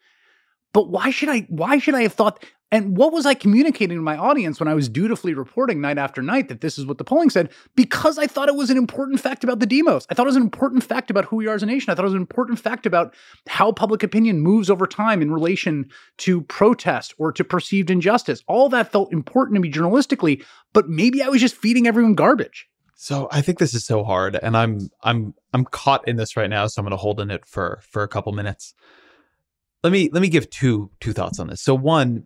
[0.73, 4.01] But why should I why should I have thought and what was I communicating to
[4.01, 7.03] my audience when I was dutifully reporting night after night that this is what the
[7.03, 7.51] polling said?
[7.75, 10.07] Because I thought it was an important fact about the demos.
[10.09, 11.91] I thought it was an important fact about who we are as a nation.
[11.91, 13.13] I thought it was an important fact about
[13.47, 18.43] how public opinion moves over time in relation to protest or to perceived injustice.
[18.47, 22.67] All that felt important to me journalistically, but maybe I was just feeding everyone garbage.
[22.95, 26.49] So I think this is so hard, and I'm I'm I'm caught in this right
[26.49, 26.65] now.
[26.65, 28.73] So I'm going to hold in it for for a couple minutes.
[29.83, 31.61] Let me let me give two two thoughts on this.
[31.61, 32.25] So one,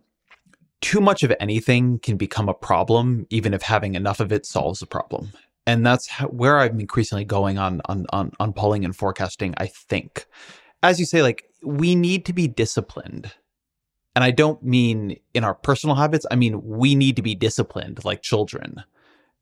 [0.80, 4.80] too much of anything can become a problem, even if having enough of it solves
[4.80, 5.32] the problem.
[5.66, 9.54] And that's how, where I'm increasingly going on, on on on polling and forecasting.
[9.58, 10.26] I think,
[10.82, 13.32] as you say, like we need to be disciplined,
[14.14, 16.24] and I don't mean in our personal habits.
[16.30, 18.82] I mean we need to be disciplined like children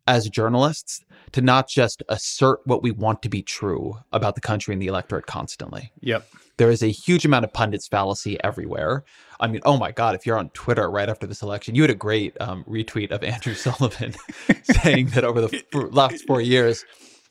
[0.07, 4.73] as journalists to not just assert what we want to be true about the country
[4.73, 5.93] and the electorate constantly.
[6.01, 6.27] Yep.
[6.59, 9.05] There is a huge amount of pundits fallacy everywhere.
[9.39, 11.91] I mean, oh my God, if you're on Twitter right after this election, you had
[11.91, 14.15] a great um, retweet of Andrew Sullivan
[14.63, 16.85] saying that over the f- last four years,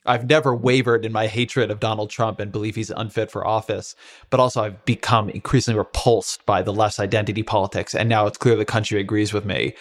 [0.06, 3.96] I've never wavered in my hatred of Donald Trump and believe he's unfit for office,
[4.30, 7.96] but also I've become increasingly repulsed by the less identity politics.
[7.96, 9.74] And now it's clear the country agrees with me.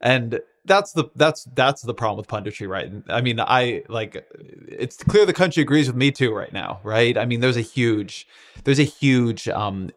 [0.00, 2.92] And that's the that's that's the problem with punditry, right?
[3.08, 4.24] I mean, I like
[4.68, 7.18] it's clear the country agrees with me too right now, right?
[7.18, 8.26] I mean, there's a huge
[8.64, 9.90] there's a huge um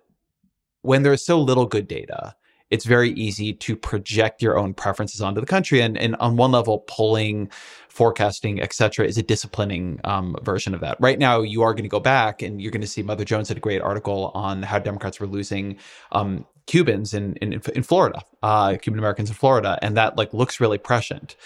[0.82, 2.36] when there's so little good data,
[2.72, 5.82] it's very easy to project your own preferences onto the country.
[5.82, 7.50] And, and on one level polling
[7.96, 10.98] forecasting etc is a disciplining um, version of that.
[11.00, 13.48] Right now you are going to go back and you're going to see mother jones
[13.48, 15.78] had a great article on how democrats were losing
[16.12, 20.60] um, cubans in, in in florida uh, cuban americans in florida and that like looks
[20.60, 21.38] really prescient.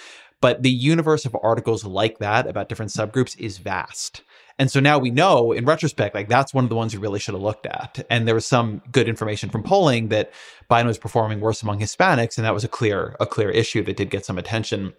[0.42, 4.24] But the universe of articles like that about different subgroups is vast
[4.60, 7.20] and so now we know in retrospect, like that's one of the ones we really
[7.20, 8.06] should have looked at.
[8.10, 10.32] And there was some good information from polling that
[10.70, 13.98] Biden was performing worse among Hispanics, and that was a clear a clear issue that
[13.98, 14.94] did get some attention.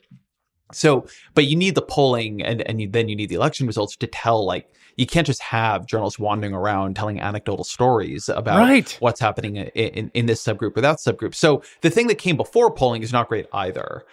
[0.73, 3.97] So, but you need the polling, and and you, then you need the election results
[3.97, 8.97] to tell like you can't just have journalists wandering around telling anecdotal stories about Right.
[9.01, 11.35] what's happening in, in in this subgroup or that subgroup.
[11.35, 14.05] So the thing that came before polling is not great either.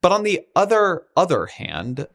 [0.00, 2.08] But on the other other hand,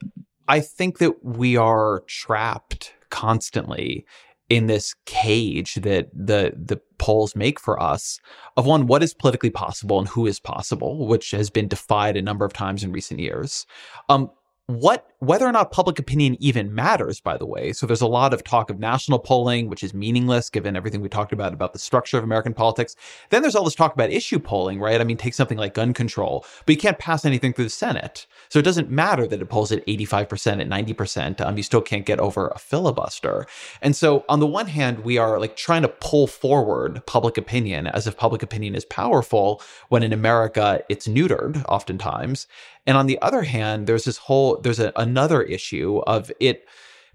[0.48, 4.06] I think that we are trapped constantly
[4.50, 8.20] in this cage that the the polls make for us
[8.56, 12.22] of one what is politically possible and who is possible which has been defied a
[12.22, 13.66] number of times in recent years.
[14.10, 14.32] Um,
[14.68, 17.74] what whether or not public opinion even matters by the way.
[17.74, 21.10] So there's a lot of talk of national polling which is meaningless given everything we
[21.10, 22.96] talked about about the structure of american politics.
[23.30, 25.02] Then there's all this talk about issue polling right?
[25.02, 28.28] I mean take something like gun control but you can't pass anything through the senate.
[28.50, 32.06] So it doesn't matter that it polls at 85% at 90% um, you still can't
[32.06, 33.48] get over a filibuster.
[33.82, 37.88] And so on the one hand we are like trying to pull forward public opinion
[37.88, 42.48] as if public opinion is powerful when in america it's neutered oftentimes.
[42.88, 46.66] And on the other hand, there's this whole there's a, another issue of it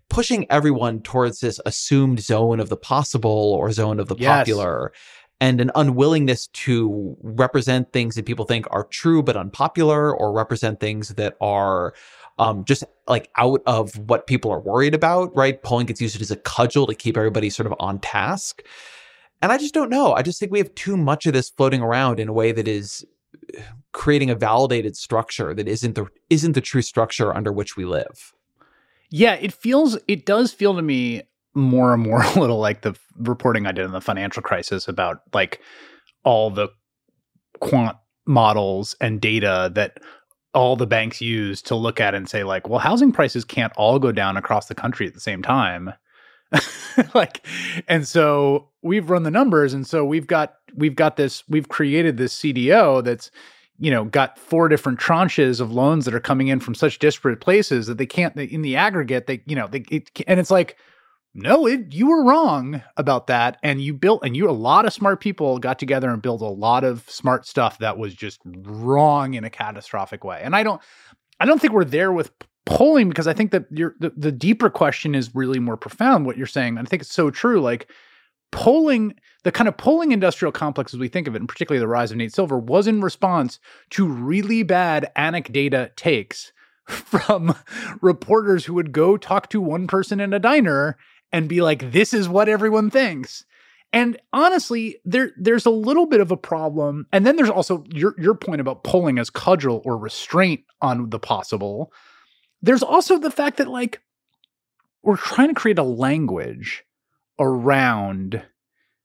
[0.08, 4.38] pushing everyone towards this assumed zone of the possible or zone of the Yes.
[4.40, 4.92] popular
[5.40, 10.78] and an unwillingness to represent things that people think are true but unpopular or represent
[10.80, 11.94] things that are
[12.38, 15.62] um, just like out of what people are worried about, right?
[15.62, 18.62] Polling gets used as a cudgel to keep everybody sort of on task.
[19.42, 20.12] And I just don't know.
[20.12, 22.68] I just think we have too much of this floating around in a way that
[22.68, 23.04] is
[23.92, 28.32] creating a validated structure that isn't the isn't the true structure under which we live.
[29.10, 31.22] Yeah, it feels it does feel to me
[31.54, 35.22] more and more a little like the reporting I did in the financial crisis about
[35.32, 35.60] like
[36.24, 36.68] all the
[37.60, 39.98] quant models and data that
[40.54, 43.98] all the banks use to look at and say like, well, housing prices can't all
[43.98, 45.92] go down across the country at the same time.
[47.14, 47.46] like
[47.88, 52.16] and so we've run the numbers and so we've got we've got this we've created
[52.16, 53.30] this CDO that's
[53.78, 57.40] you know got four different tranches of loans that are coming in from such disparate
[57.40, 60.50] places that they can't they, in the aggregate they you know they it, and it's
[60.50, 60.76] like
[61.34, 64.92] no it, you were wrong about that and you built and you a lot of
[64.92, 69.34] smart people got together and built a lot of smart stuff that was just wrong
[69.34, 70.80] in a catastrophic way and i don't
[71.40, 72.30] i don't think we're there with
[72.64, 76.46] polling because i think that the, the deeper question is really more profound what you're
[76.46, 76.78] saying.
[76.78, 77.88] And i think it's so true like
[78.50, 81.88] polling the kind of polling industrial complex as we think of it and particularly the
[81.88, 83.58] rise of nate silver was in response
[83.90, 86.52] to really bad anecdata takes
[86.86, 87.54] from
[88.00, 90.96] reporters who would go talk to one person in a diner
[91.32, 93.44] and be like this is what everyone thinks.
[93.92, 97.06] And honestly there there's a little bit of a problem.
[97.12, 101.18] And then there's also your your point about polling as cudgel or restraint on the
[101.18, 101.92] possible
[102.62, 104.00] there's also the fact that like
[105.02, 106.84] we're trying to create a language
[107.38, 108.42] around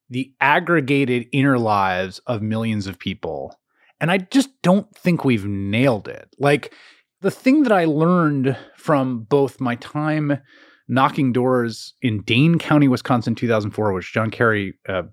[0.09, 3.59] the aggregated inner lives of millions of people
[3.99, 6.73] and i just don't think we've nailed it like
[7.21, 10.39] the thing that i learned from both my time
[10.87, 15.03] knocking doors in Dane County, Wisconsin, 2004, which John Kerry uh,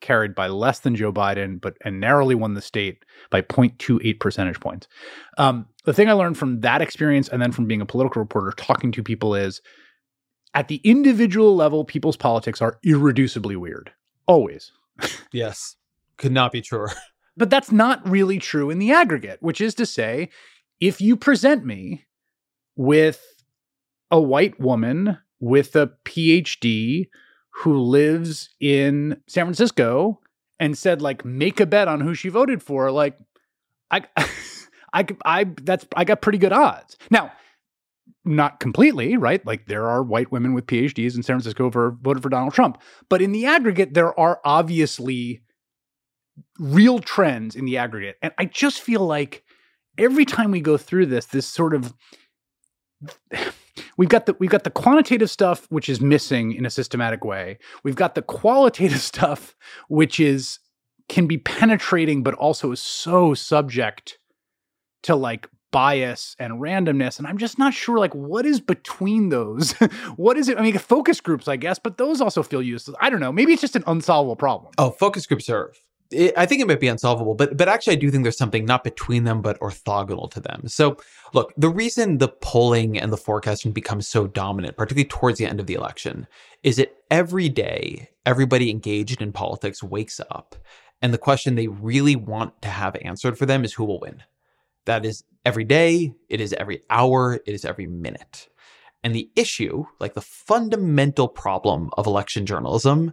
[0.00, 4.60] carried by less than Joe Biden, but and narrowly won the state by 0.28 percentage
[4.60, 4.88] points.
[5.38, 8.52] Um, the thing I learned from that experience, and then from being a political reporter,
[8.56, 9.60] talking to people, is
[10.54, 13.92] at the individual level, people's politics are irreducibly weird,
[14.26, 14.72] always.
[15.32, 15.76] Yes.
[16.18, 16.90] Could not be truer.
[17.34, 20.28] But that's not really true in the aggregate, which is to say,
[20.80, 22.04] if you present me
[22.76, 23.42] with
[24.10, 27.08] a white woman with a PhD
[27.50, 30.20] who lives in San Francisco
[30.60, 33.18] and said like make a bet on who she voted for like
[33.90, 34.04] I
[34.92, 36.96] I I that's I got pretty good odds.
[37.10, 37.32] Now,
[38.24, 39.44] not completely, right?
[39.46, 42.80] Like there are white women with PhDs in San Francisco who voted for Donald Trump,
[43.08, 45.42] but in the aggregate there are obviously
[46.58, 48.16] real trends in the aggregate.
[48.22, 49.42] And I just feel like
[49.98, 51.94] every time we go through this this sort of
[53.96, 57.58] we've got the we've got the quantitative stuff which is missing in a systematic way.
[57.82, 59.56] We've got the qualitative stuff
[59.88, 60.58] which is
[61.08, 64.18] can be penetrating but also is so subject
[65.02, 69.72] to like bias and randomness and I'm just not sure like what is between those.
[70.16, 70.58] what is it?
[70.58, 72.96] I mean focus groups I guess, but those also feel useless.
[73.00, 73.32] I don't know.
[73.32, 74.72] Maybe it's just an unsolvable problem.
[74.78, 75.72] Oh, focus groups are
[76.10, 78.66] it, I think it might be unsolvable, but but actually I do think there's something
[78.66, 80.68] not between them but orthogonal to them.
[80.68, 80.98] So
[81.32, 85.58] look, the reason the polling and the forecasting becomes so dominant, particularly towards the end
[85.58, 86.26] of the election,
[86.62, 90.54] is that every day everybody engaged in politics wakes up
[91.00, 94.22] and the question they really want to have answered for them is who will win.
[94.86, 98.48] That is every day, it is every hour, it is every minute.
[99.04, 103.12] And the issue, like the fundamental problem of election journalism,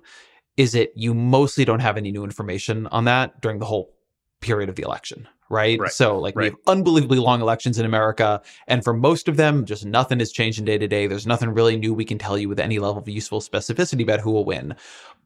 [0.58, 3.96] is that you mostly don't have any new information on that during the whole
[4.42, 5.80] period of the election, right?
[5.80, 9.66] Right, So, like, we have unbelievably long elections in America, and for most of them,
[9.66, 11.08] just nothing has changed in day to day.
[11.08, 14.20] There's nothing really new we can tell you with any level of useful specificity about
[14.20, 14.76] who will win.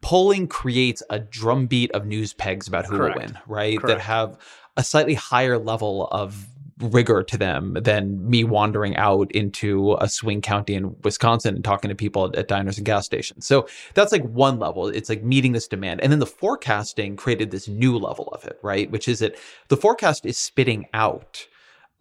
[0.00, 3.16] Polling creates a drumbeat of news pegs about who Correct.
[3.16, 3.78] will win, right?
[3.78, 3.86] Correct.
[3.98, 4.38] That have
[4.76, 6.46] a slightly higher level of
[6.80, 11.88] rigor to them than me wandering out into a swing county in Wisconsin and talking
[11.88, 13.46] to people at, at diners and gas stations.
[13.46, 14.88] So that's like one level.
[14.88, 16.00] It's like meeting this demand.
[16.00, 18.90] And then the forecasting created this new level of it, right?
[18.90, 19.36] Which is that
[19.68, 21.46] the forecast is spitting out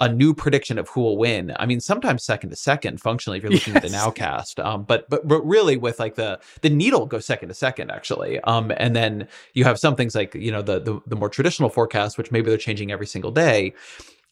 [0.03, 1.53] a new prediction of who will win.
[1.55, 3.85] I mean, sometimes second to second, functionally, if you're looking yes.
[3.85, 4.63] at the nowcast.
[4.63, 8.41] Um, but but but really, with like the the needle goes second to second actually.
[8.41, 11.69] Um, and then you have some things like you know the, the the more traditional
[11.69, 13.73] forecast, which maybe they're changing every single day.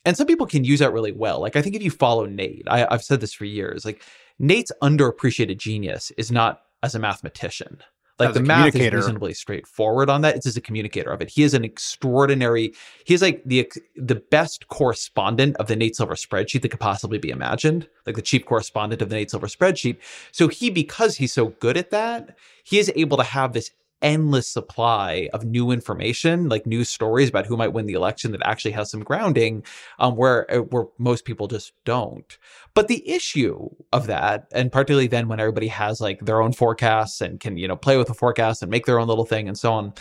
[0.04, 1.40] And some people can use that really well.
[1.40, 3.86] Like I think if you follow Nate, I, I've said this for years.
[3.86, 4.04] Like
[4.40, 7.78] Nate's underappreciated genius is not as a mathematician.
[8.20, 10.36] Like the math is reasonably straightforward on that.
[10.36, 11.30] It's as a communicator of it.
[11.30, 12.74] He is an extraordinary.
[13.06, 17.18] He is like the the best correspondent of the Nate Silver spreadsheet that could possibly
[17.18, 17.88] be imagined.
[18.06, 19.98] Like the chief correspondent of the Nate Silver spreadsheet.
[20.32, 24.48] So he, because he's so good at that, he is able to have this endless
[24.48, 28.72] supply of new information, like news stories about who might win the election that actually
[28.72, 29.64] has some grounding,
[30.00, 32.38] um, where uh, where most people just don't.
[32.74, 37.22] But the issue of that, and particularly then when everybody has like their own forecasts
[37.22, 39.58] and can you know play with the forecast and make their own little thing and
[39.58, 39.94] so on,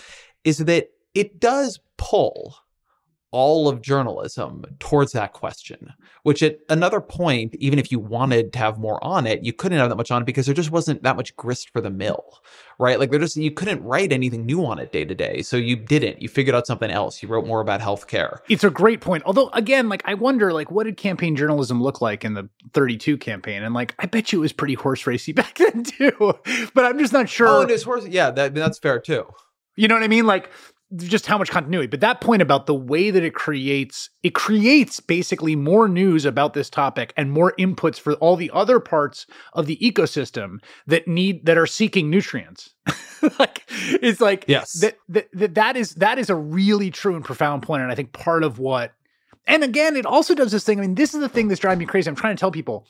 [0.44, 2.57] is that it does pull
[3.33, 5.93] all of journalism towards that question,
[6.24, 9.78] which at another point, even if you wanted to have more on it, you couldn't
[9.78, 12.41] have that much on it because there just wasn't that much grist for the mill,
[12.78, 12.99] right?
[12.99, 15.43] Like there just, you couldn't write anything new on it day to day.
[15.43, 17.22] So you didn't, you figured out something else.
[17.22, 18.39] You wrote more about healthcare.
[18.49, 19.22] It's a great point.
[19.24, 23.16] Although again, like I wonder, like what did campaign journalism look like in the 32
[23.18, 23.62] campaign?
[23.62, 26.35] And like, I bet you it was pretty horse racy back then too,
[26.74, 27.49] but I'm just not oh, sure.
[27.49, 28.07] Oh, it is horse.
[28.09, 29.26] Yeah, that, that's fair too.
[29.76, 30.26] You know what I mean?
[30.26, 30.51] Like
[30.97, 31.86] just how much continuity.
[31.86, 36.55] But that point about the way that it creates, it creates basically more news about
[36.55, 41.47] this topic and more inputs for all the other parts of the ecosystem that need
[41.47, 42.74] that are seeking nutrients.
[43.38, 47.24] like it's like yes, that, that that that is that is a really true and
[47.24, 48.93] profound point, and I think part of what.
[49.47, 50.78] And again, it also does this thing.
[50.78, 52.09] I mean, this is the thing that's driving me crazy.
[52.09, 52.86] I'm trying to tell people,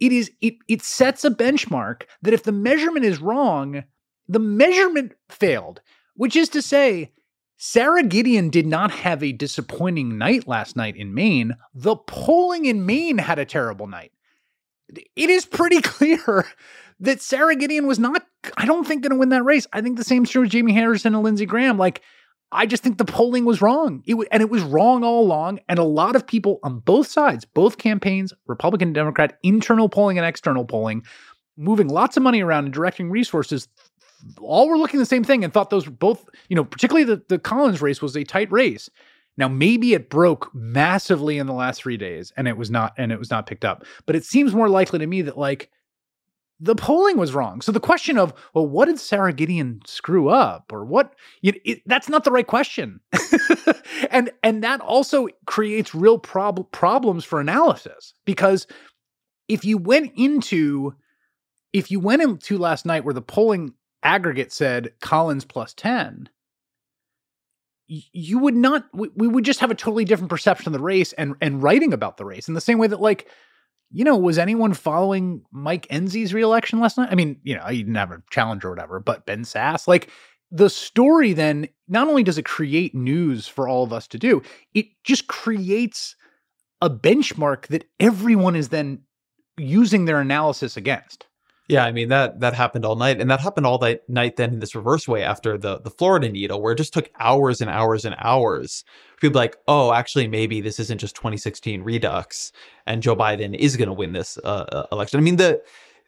[0.00, 3.84] it is it it sets a benchmark that if the measurement is wrong,
[4.28, 5.80] the measurement failed.
[6.14, 7.10] Which is to say,
[7.64, 11.54] Sara Gideon did not have a disappointing night last night in Maine.
[11.72, 14.10] The polling in Maine had a terrible night.
[15.14, 16.44] It is pretty clear
[16.98, 19.68] that Sara Gideon was not, I don't think, going to win that race.
[19.72, 21.78] I think the same is true with Jamie Harrison and Lindsey Graham.
[21.78, 22.02] Like,
[22.50, 24.02] I just think the polling was wrong.
[24.06, 25.60] It w- and it was wrong all along.
[25.68, 30.18] And a lot of people on both sides, both campaigns, Republican and Democrat, internal polling
[30.18, 31.04] and external polling,
[31.56, 33.68] moving lots of money around and directing resources
[34.40, 37.22] all were looking the same thing and thought those were both, you know, particularly the,
[37.28, 38.88] the Collins race was a tight race.
[39.36, 43.10] Now maybe it broke massively in the last three days and it was not and
[43.12, 43.84] it was not picked up.
[44.06, 45.70] But it seems more likely to me that like
[46.62, 47.60] the polling was wrong.
[47.60, 51.14] So the question of, well, what did Sara Gideon screw up, or what?
[51.42, 53.00] It, it, that's not the right question,
[54.12, 58.68] and and that also creates real prob- problems for analysis because
[59.48, 60.94] if you went into
[61.72, 66.28] if you went into last night where the polling aggregate said Collins plus 10,
[67.86, 71.12] you would not, we, we would just have a totally different perception of the race
[71.14, 73.28] and, and writing about the race in the same way that, like,
[73.90, 77.10] you know, was anyone following Mike Enzi's reelection last night?
[77.10, 80.10] I mean, you know, he didn't have a challenge or whatever, but Ben Sasse, like,
[80.50, 84.42] the story then not only does it create news for all of us to do,
[84.74, 86.14] it just creates
[86.82, 89.00] a benchmark that everyone is then
[89.56, 91.26] using their analysis against.
[91.68, 94.36] Yeah, I mean that that happened all night, and that happened all that night.
[94.36, 97.60] Then in this reverse way after the the Florida needle, where it just took hours
[97.60, 98.84] and hours and hours.
[99.20, 102.50] People like, oh, actually, maybe this isn't just 2016 redux,
[102.86, 105.20] and Joe Biden is going to win this uh, uh, election.
[105.20, 105.62] I mean the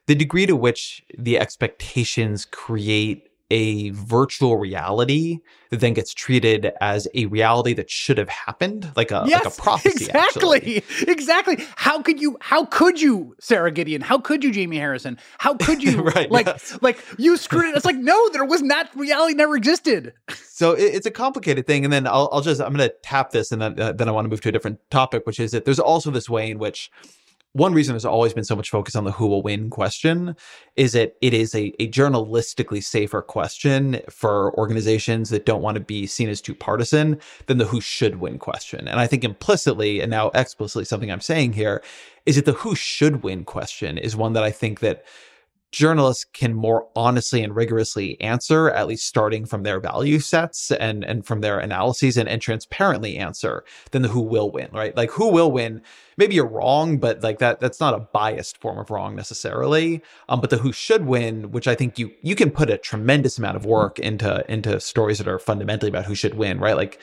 [0.07, 5.39] the degree to which the expectations create a virtual reality
[5.69, 9.53] that then gets treated as a reality that should have happened, like a yes, like
[9.53, 10.05] a prophecy.
[10.05, 11.11] Exactly, actually.
[11.11, 11.65] exactly.
[11.75, 12.37] How could you?
[12.41, 14.01] How could you, Sara Gideon?
[14.01, 15.19] How could you, Jamie Harrison?
[15.37, 16.01] How could you?
[16.15, 16.77] right, like, yes.
[16.81, 17.75] like you screwed it.
[17.75, 18.89] It's like no, there was not.
[18.95, 20.13] Reality never existed.
[20.47, 23.31] So it, it's a complicated thing, and then I'll, I'll just I'm going to tap
[23.31, 25.51] this, and then uh, then I want to move to a different topic, which is
[25.51, 26.89] that there's also this way in which
[27.55, 30.35] one reason there's always been so much focus on the who will win question
[30.75, 35.79] is that it is a, a journalistically safer question for organizations that don't want to
[35.79, 38.89] be seen as too partisan than the who should win question.
[38.89, 41.81] And I think implicitly and now explicitly something I'm saying here
[42.25, 45.05] is that the who should win question is one that I think that
[45.75, 51.03] journalists can more honestly and rigorously answer, at least starting from their value sets and,
[51.03, 54.95] and from their analyses and, and transparently answer than the who will win, right?
[54.95, 55.81] Like who will win,
[56.15, 60.01] maybe you're wrong, but like that that's not a biased form of wrong necessarily.
[60.29, 63.37] Um, but the who should win, which I think you you can put a tremendous
[63.37, 66.77] amount of work into into stories that are fundamentally about who should win, right?
[66.77, 67.01] Like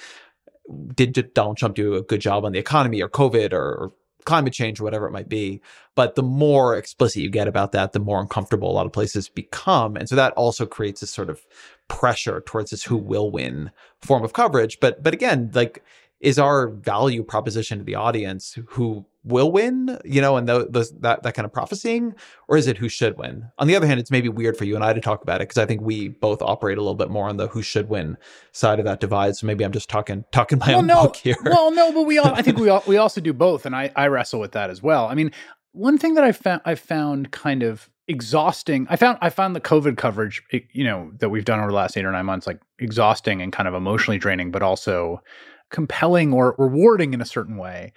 [0.95, 3.93] did Donald Trump do a good job on the economy or COVID or, or
[4.25, 5.61] climate change or whatever it might be.
[5.95, 9.29] But the more explicit you get about that, the more uncomfortable a lot of places
[9.29, 9.97] become.
[9.97, 11.41] And so that also creates this sort of
[11.89, 13.71] pressure towards this who will win
[14.01, 14.81] form of coverage.
[14.81, 15.85] But but again, like
[16.21, 21.23] is our value proposition to the audience who will win, you know, and those, that
[21.23, 22.15] that kind of prophesying,
[22.49, 23.49] or is it who should win?
[23.59, 25.49] On the other hand, it's maybe weird for you and I to talk about it
[25.49, 28.17] because I think we both operate a little bit more on the who should win
[28.53, 29.37] side of that divide.
[29.37, 31.37] So maybe I'm just talking talking my well, own no, book here.
[31.45, 33.93] Well, no, but we all I think we all, we also do both, and I
[33.95, 35.07] I wrestle with that as well.
[35.07, 35.33] I mean,
[35.73, 38.87] one thing that I found I found kind of exhausting.
[38.91, 40.43] I found I found the COVID coverage,
[40.73, 43.53] you know, that we've done over the last eight or nine months, like exhausting and
[43.53, 45.23] kind of emotionally draining, but also
[45.71, 47.93] compelling or rewarding in a certain way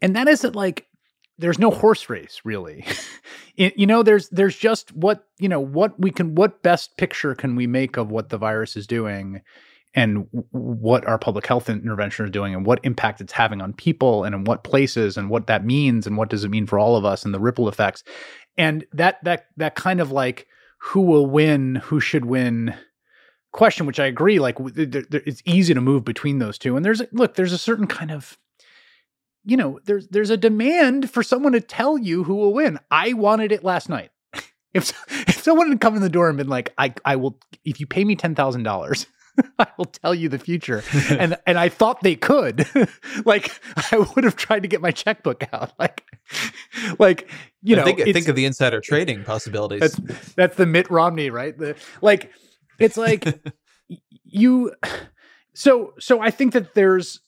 [0.00, 0.86] and that is that like
[1.38, 2.84] there's no horse race really.
[3.56, 7.34] It, you know there's there's just what you know what we can what best picture
[7.34, 9.42] can we make of what the virus is doing
[9.94, 14.22] and what our public health intervention is doing and what impact it's having on people
[14.22, 16.94] and in what places and what that means and what does it mean for all
[16.94, 18.04] of us and the ripple effects.
[18.56, 20.46] And that that that kind of like
[20.80, 22.76] who will win who should win
[23.50, 26.76] question which i agree like it's easy to move between those two.
[26.76, 28.38] And there's look there's a certain kind of
[29.48, 32.78] you know, there's there's a demand for someone to tell you who will win.
[32.90, 34.10] I wanted it last night.
[34.74, 34.92] if
[35.26, 37.86] if someone had come in the door and been like, I I will if you
[37.86, 39.06] pay me ten thousand dollars.
[39.58, 40.82] I will tell you the future.
[41.10, 42.66] and and I thought they could.
[43.24, 43.50] like
[43.90, 45.72] I would have tried to get my checkbook out.
[45.78, 46.04] Like
[46.98, 47.30] like
[47.62, 49.80] you know think, think of the insider trading possibilities.
[49.80, 51.56] That's, that's the Mitt Romney, right?
[51.56, 52.32] The like
[52.78, 53.40] it's like
[54.24, 54.74] you
[55.54, 57.20] so so I think that there's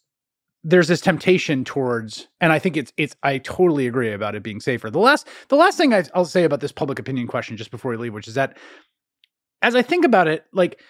[0.62, 4.60] there's this temptation towards and i think it's it's i totally agree about it being
[4.60, 4.90] safer.
[4.90, 7.96] The last the last thing i'll say about this public opinion question just before we
[7.96, 8.56] leave which is that
[9.62, 10.80] as i think about it like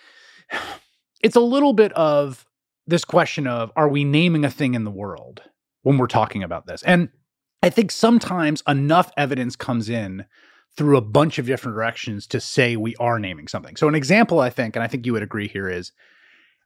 [1.23, 2.47] it's a little bit of
[2.87, 5.43] this question of are we naming a thing in the world
[5.83, 6.83] when we're talking about this?
[6.83, 7.11] And
[7.63, 10.25] i think sometimes enough evidence comes in
[10.77, 13.77] through a bunch of different directions to say we are naming something.
[13.77, 15.93] So an example i think and i think you would agree here is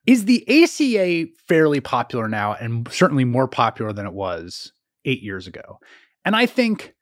[0.07, 4.73] is the ACA fairly popular now and certainly more popular than it was
[5.05, 5.79] eight years ago?
[6.25, 6.95] And I think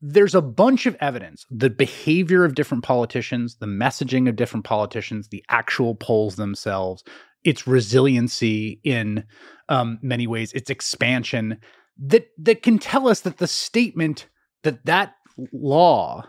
[0.00, 5.28] there's a bunch of evidence the behavior of different politicians, the messaging of different politicians,
[5.28, 7.02] the actual polls themselves,
[7.42, 9.24] its resiliency in
[9.68, 11.58] um, many ways, its expansion
[11.96, 14.28] that that can tell us that the statement
[14.62, 15.14] that that
[15.52, 16.24] law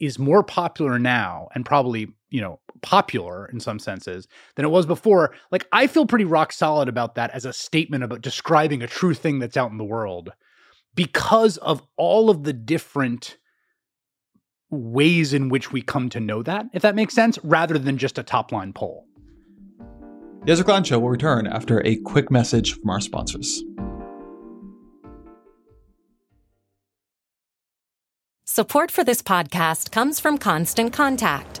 [0.00, 4.86] is more popular now and probably you know popular in some senses than it was
[4.86, 8.86] before like i feel pretty rock solid about that as a statement about describing a
[8.86, 10.32] true thing that's out in the world
[10.94, 13.38] because of all of the different
[14.70, 18.18] ways in which we come to know that if that makes sense rather than just
[18.18, 19.08] a top line poll
[20.44, 23.62] the Ezra Klein Show will return after a quick message from our sponsors.
[28.46, 31.60] Support for this podcast comes from Constant Contact.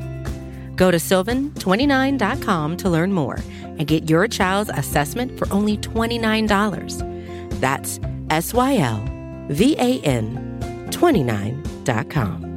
[0.81, 7.59] Go to sylvan29.com to learn more and get your child's assessment for only $29.
[7.61, 7.99] That's
[8.31, 9.05] S Y L
[9.49, 10.57] V A N
[10.89, 12.47] 29.com.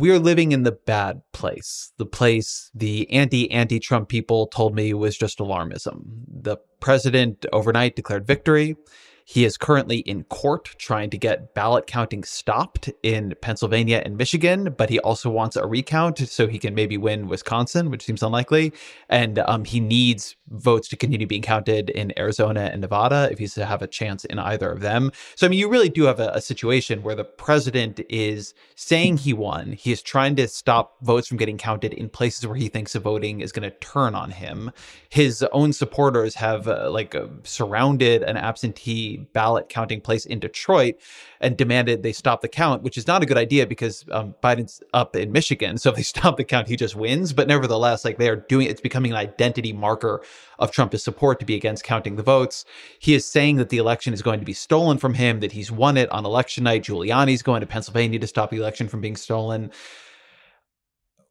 [0.00, 1.92] we are living in the bad place.
[1.98, 6.02] The place the anti anti Trump people told me was just alarmism.
[6.26, 8.76] The president overnight declared victory.
[9.24, 14.74] He is currently in court trying to get ballot counting stopped in Pennsylvania and Michigan,
[14.76, 18.72] but he also wants a recount so he can maybe win Wisconsin, which seems unlikely.
[19.08, 23.54] And um, he needs votes to continue being counted in Arizona and Nevada if he's
[23.54, 25.12] to have a chance in either of them.
[25.36, 29.18] So, I mean, you really do have a, a situation where the president is saying
[29.18, 29.72] he won.
[29.72, 33.00] He is trying to stop votes from getting counted in places where he thinks the
[33.00, 34.72] voting is going to turn on him.
[35.08, 40.96] His own supporters have uh, like uh, surrounded an absentee ballot counting place in Detroit
[41.40, 44.82] and demanded they stop the count, which is not a good idea because um, Biden's
[44.92, 45.78] up in Michigan.
[45.78, 47.32] So if they stop the count, he just wins.
[47.32, 50.22] But nevertheless, like they are doing, it's becoming an identity marker
[50.58, 52.64] of Trump's support to be against counting the votes.
[52.98, 55.70] He is saying that the election is going to be stolen from him, that he's
[55.72, 56.84] won it on election night.
[56.84, 59.70] Giuliani's going to Pennsylvania to stop the election from being stolen.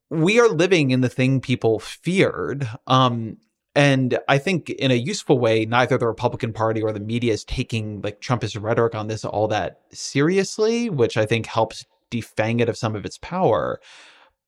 [0.10, 2.68] We are living in the thing people feared.
[2.88, 3.38] Um,
[3.80, 7.46] and I think in a useful way, neither the Republican Party or the media is
[7.46, 12.68] taking like Trumpist rhetoric on this all that seriously, which I think helps defang it
[12.68, 13.80] of some of its power.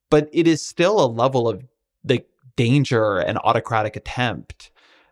[0.10, 1.64] But it is still a level of
[2.04, 2.28] like
[2.58, 4.70] danger and autocratic attempt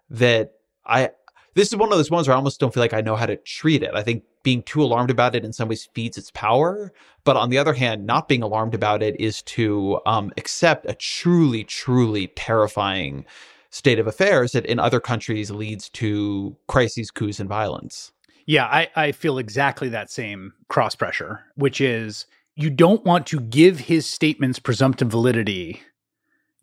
[0.09, 0.51] that
[0.85, 1.11] I
[1.53, 3.25] this is one of those ones where I almost don't feel like I know how
[3.25, 3.91] to treat it.
[3.93, 6.91] I think being too alarmed about it in some ways feeds its power.
[7.23, 10.93] But on the other hand, not being alarmed about it is to um, accept a
[10.93, 13.25] truly, truly terrifying
[13.69, 18.11] state of affairs that in other countries leads to crises, coups, and violence.
[18.45, 23.39] Yeah, I, I feel exactly that same cross pressure, which is you don't want to
[23.39, 25.81] give his statements presumptive validity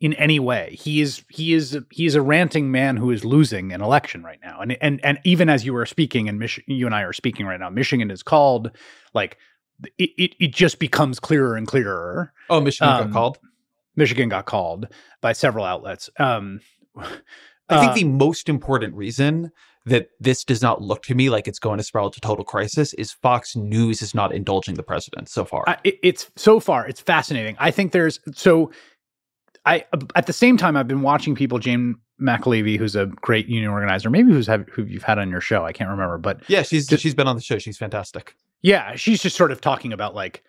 [0.00, 0.76] in any way.
[0.78, 4.38] He is he is he is a ranting man who is losing an election right
[4.42, 4.60] now.
[4.60, 7.46] And and and even as you were speaking and Mich- you and I are speaking
[7.46, 8.72] right now, Michigan is called
[9.14, 9.38] like
[9.98, 12.32] it, it, it just becomes clearer and clearer.
[12.50, 13.38] Oh, Michigan um, got called.
[13.94, 14.88] Michigan got called
[15.22, 16.10] by several outlets.
[16.18, 16.60] Um,
[17.68, 19.50] I think uh, the most important reason
[19.86, 22.92] that this does not look to me like it's going to spiral to total crisis
[22.94, 25.64] is Fox News is not indulging the president so far.
[25.84, 27.56] it, it's so far it's fascinating.
[27.58, 28.70] I think there's so
[29.64, 29.84] I
[30.14, 34.10] at the same time I've been watching people Jane McAlevey who's a great union organizer,
[34.10, 36.86] maybe who's have, who you've had on your show, I can't remember, but yeah, she's
[36.86, 37.58] just, she's been on the show.
[37.58, 38.34] She's fantastic.
[38.62, 40.42] Yeah, she's just sort of talking about like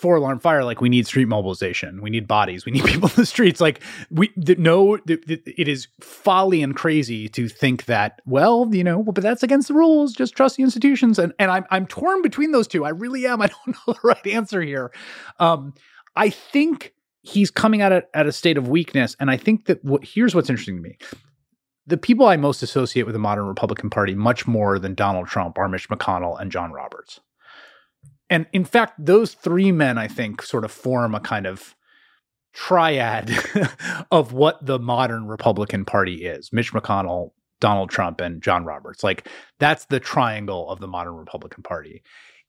[0.00, 2.00] four alarm fire like we need street mobilization.
[2.00, 2.64] We need bodies.
[2.64, 3.60] We need people in the streets.
[3.60, 9.22] Like we no it is folly and crazy to think that well you know but
[9.22, 10.12] that's against the rules.
[10.14, 11.18] Just trust the institutions.
[11.18, 12.84] And and i'm i'm torn between those two.
[12.84, 13.42] I really am.
[13.42, 14.90] I don't know the right answer here.
[15.38, 15.74] Um
[16.16, 19.14] i think he's coming at it at a state of weakness.
[19.20, 20.96] And i think that what here's what's interesting to me.
[21.86, 25.58] The people i most associate with the modern republican party much more than donald trump
[25.58, 27.20] are mitch mcconnell and john roberts
[28.30, 31.74] and in fact, those three men, I think, sort of form a kind of
[32.52, 33.30] triad
[34.10, 39.02] of what the modern Republican Party is Mitch McConnell, Donald Trump, and John Roberts.
[39.02, 39.28] Like,
[39.58, 42.02] that's the triangle of the modern Republican Party.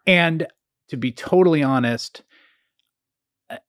[0.05, 0.47] And
[0.89, 2.23] to be totally honest,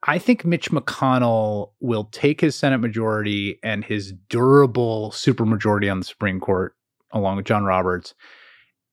[0.02, 6.04] I think Mitch McConnell will take his Senate majority and his durable supermajority on the
[6.04, 6.76] Supreme Court,
[7.10, 8.14] along with John Roberts,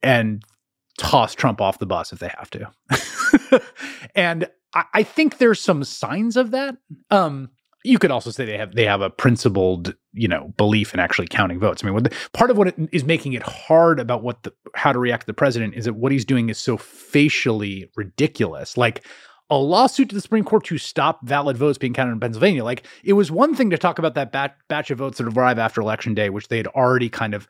[0.01, 0.43] and
[1.00, 3.62] toss Trump off the bus if they have to.
[4.16, 6.78] and I, I, think there's some signs of that.
[7.10, 7.50] Um,
[7.86, 11.28] you could also say they have they have a principled, you know, belief in actually
[11.28, 11.84] counting votes.
[11.84, 15.00] I mean, the, part of what is making it hard about what the how to
[15.00, 18.76] react to the president is that what he's doing is so facially ridiculous.
[18.76, 19.06] Like
[19.50, 22.66] a lawsuit to the Supreme Court to stop valid votes being counted in Pennsylvania.
[22.66, 25.58] Like it was one thing to talk about that batch, batch of votes that arrive
[25.58, 27.47] after election day, which they had already kind of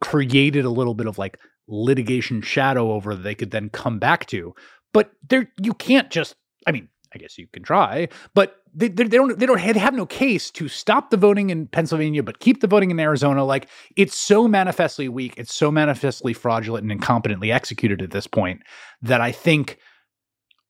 [0.00, 1.38] created a little bit of like
[1.68, 4.54] litigation shadow over that they could then come back to.
[4.92, 6.34] But there, you can't just.
[6.66, 10.06] I mean, I guess you can try, but they, they, don't they don't have no
[10.06, 13.44] case to stop the voting in Pennsylvania but keep the voting in Arizona.
[13.44, 18.62] Like it's so manifestly weak, it's so manifestly fraudulent and incompetently executed at this point
[19.02, 19.78] that I think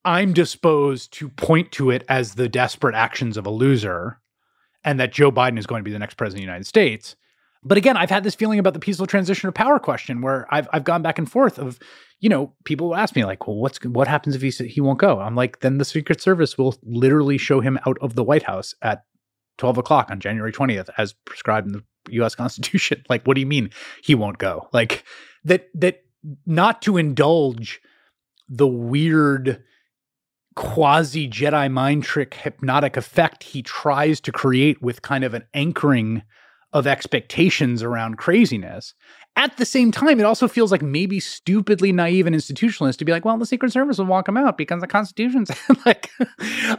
[0.04, 4.18] I'm disposed to point to it as the desperate actions of a loser,
[4.84, 7.14] and that Joe Biden is going to be the next president of the United States.
[7.64, 10.68] But again, I've had this feeling about the peaceful transition of power question where I've
[10.72, 11.78] I've gone back and forth of,
[12.20, 15.20] you know, people ask me like, well, what's what happens if he he won't go?
[15.20, 18.74] I'm like, then the Secret Service will literally show him out of the White House
[18.82, 19.04] at
[19.58, 22.34] 12 o'clock on January 20th, as prescribed in the U.S.
[22.42, 23.04] Constitution.
[23.08, 23.70] Like, what do you mean
[24.02, 24.68] he won't go?
[24.72, 25.04] Like
[25.44, 26.02] that that
[26.46, 27.80] not to indulge
[28.48, 29.62] the weird
[30.54, 36.22] quasi Jedi mind trick hypnotic effect he tries to create with kind of an anchoring
[36.72, 38.94] of expectations around craziness.
[39.34, 43.12] At the same time, it also feels like maybe stupidly naive and institutionalist to be
[43.12, 45.50] like, well, the Secret Service will walk them out because the Constitution's
[45.86, 46.10] like.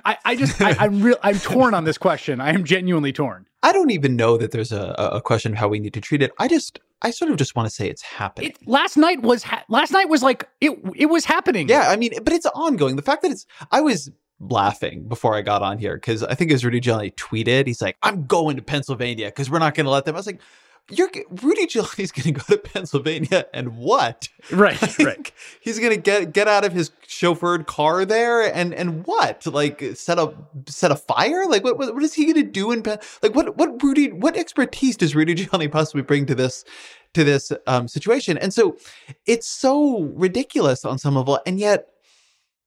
[0.05, 2.39] I, I just, I, I'm real, I'm torn on this question.
[2.39, 3.47] I am genuinely torn.
[3.63, 6.21] I don't even know that there's a, a question of how we need to treat
[6.21, 6.31] it.
[6.37, 8.51] I just, I sort of just want to say it's happening.
[8.51, 10.71] It, last night was ha- last night was like it.
[10.95, 11.69] It was happening.
[11.69, 12.97] Yeah, I mean, but it's ongoing.
[12.97, 14.11] The fact that it's, I was
[14.49, 17.97] laughing before I got on here because I think as Rudy Giuliani tweeted, he's like,
[18.03, 20.41] "I'm going to Pennsylvania because we're not going to let them." I was like,
[20.89, 21.09] "You're
[21.41, 24.29] Rudy Giuliani's going to go to Pennsylvania and what?
[24.51, 25.31] Right, right.
[25.61, 29.45] he's going to get get out of his chauffeured car there and and what?
[29.45, 30.33] Like set a
[30.67, 31.45] set a fire?
[31.45, 32.83] Like what what, what is he going to do in
[33.21, 36.65] like what what Rudy what expertise does Rudy Giuliani possibly bring to this?"
[37.13, 38.75] To this um, situation, and so
[39.27, 41.92] it's so ridiculous on some level, and yet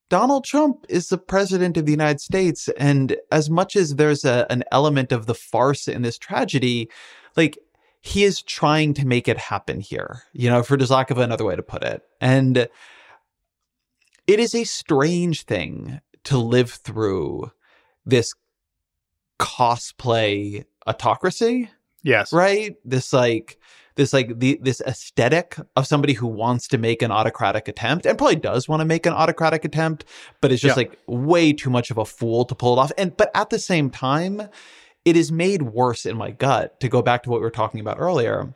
[0.08, 2.68] Donald Trump is the president of the United States.
[2.76, 6.88] And as much as there's a, an element of the farce in this tragedy,
[7.36, 7.58] like
[8.02, 11.44] he is trying to make it happen here, you know, for just lack of another
[11.44, 12.02] way to put it.
[12.20, 12.68] And
[14.26, 17.50] it is a strange thing to live through
[18.04, 18.32] this
[19.40, 21.70] cosplay autocracy.
[22.02, 22.32] Yes.
[22.32, 22.76] Right?
[22.84, 23.58] This like
[23.96, 28.16] this like the this aesthetic of somebody who wants to make an autocratic attempt and
[28.16, 30.04] probably does want to make an autocratic attempt,
[30.40, 32.92] but it's just like way too much of a fool to pull it off.
[32.96, 34.48] And but at the same time,
[35.04, 37.80] it is made worse in my gut to go back to what we were talking
[37.80, 38.54] about earlier.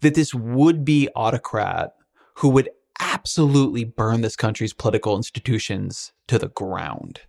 [0.00, 1.94] That this would be autocrat
[2.34, 7.20] who would absolutely burn this country's political institutions to the ground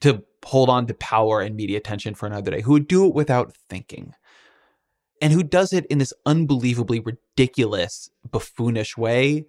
[0.00, 3.14] to hold on to power and media attention for another day, who would do it
[3.14, 4.14] without thinking
[5.20, 9.46] and who does it in this unbelievably ridiculous, buffoonish way,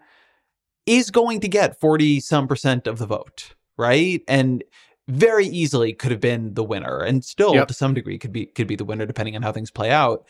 [0.85, 4.21] is going to get 40 some percent of the vote, right?
[4.27, 4.63] And
[5.07, 7.67] very easily could have been the winner and still yep.
[7.67, 10.25] to some degree could be could be the winner depending on how things play out.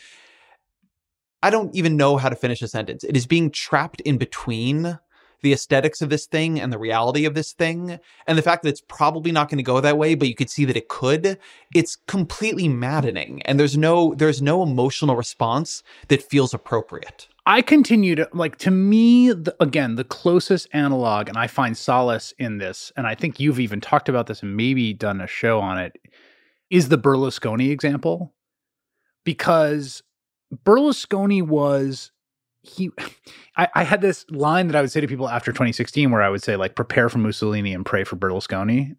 [1.41, 3.03] I don't even know how to finish a sentence.
[3.03, 4.99] It is being trapped in between
[5.41, 8.69] the aesthetics of this thing and the reality of this thing and the fact that
[8.69, 11.37] it's probably not going to go that way but you could see that it could
[11.73, 17.27] it's completely maddening and there's no there's no emotional response that feels appropriate.
[17.45, 22.33] I continue to like to me the, again the closest analog and I find solace
[22.37, 25.59] in this and I think you've even talked about this and maybe done a show
[25.59, 25.97] on it
[26.69, 28.33] is the Berlusconi example.
[29.25, 30.01] Because
[30.65, 32.11] Berlusconi was
[32.61, 32.91] he
[33.57, 36.29] I, I, had this line that I would say to people after 2016 where I
[36.29, 38.95] would say like prepare for Mussolini and pray for Berlusconi.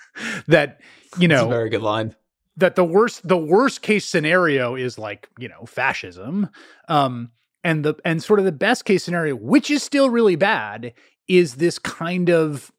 [0.46, 0.80] that
[1.18, 2.14] you know very good line.
[2.56, 6.48] That the worst the worst case scenario is like, you know, fascism.
[6.88, 7.30] Um
[7.62, 10.92] and the and sort of the best case scenario, which is still really bad,
[11.28, 12.72] is this kind of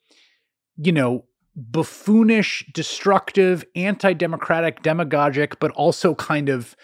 [0.78, 6.76] you know, buffoonish, destructive, anti-democratic, demagogic, but also kind of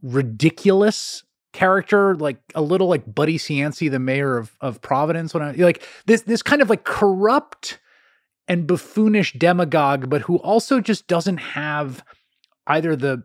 [0.00, 5.34] ridiculous character, like a little like Buddy Cianci, the mayor of of Providence.
[5.34, 7.78] When I like this this kind of like corrupt
[8.48, 12.04] and buffoonish demagogue, but who also just doesn't have
[12.66, 13.22] either the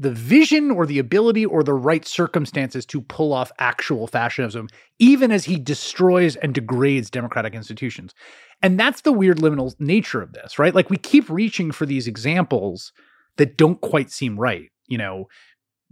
[0.00, 4.66] the vision or the ability or the right circumstances to pull off actual fascism,
[4.98, 8.14] even as he destroys and degrades democratic institutions.
[8.62, 10.74] And that's the weird liminal nature of this, right?
[10.74, 12.92] Like we keep reaching for these examples
[13.36, 14.70] that don't quite seem right.
[14.86, 15.28] You know,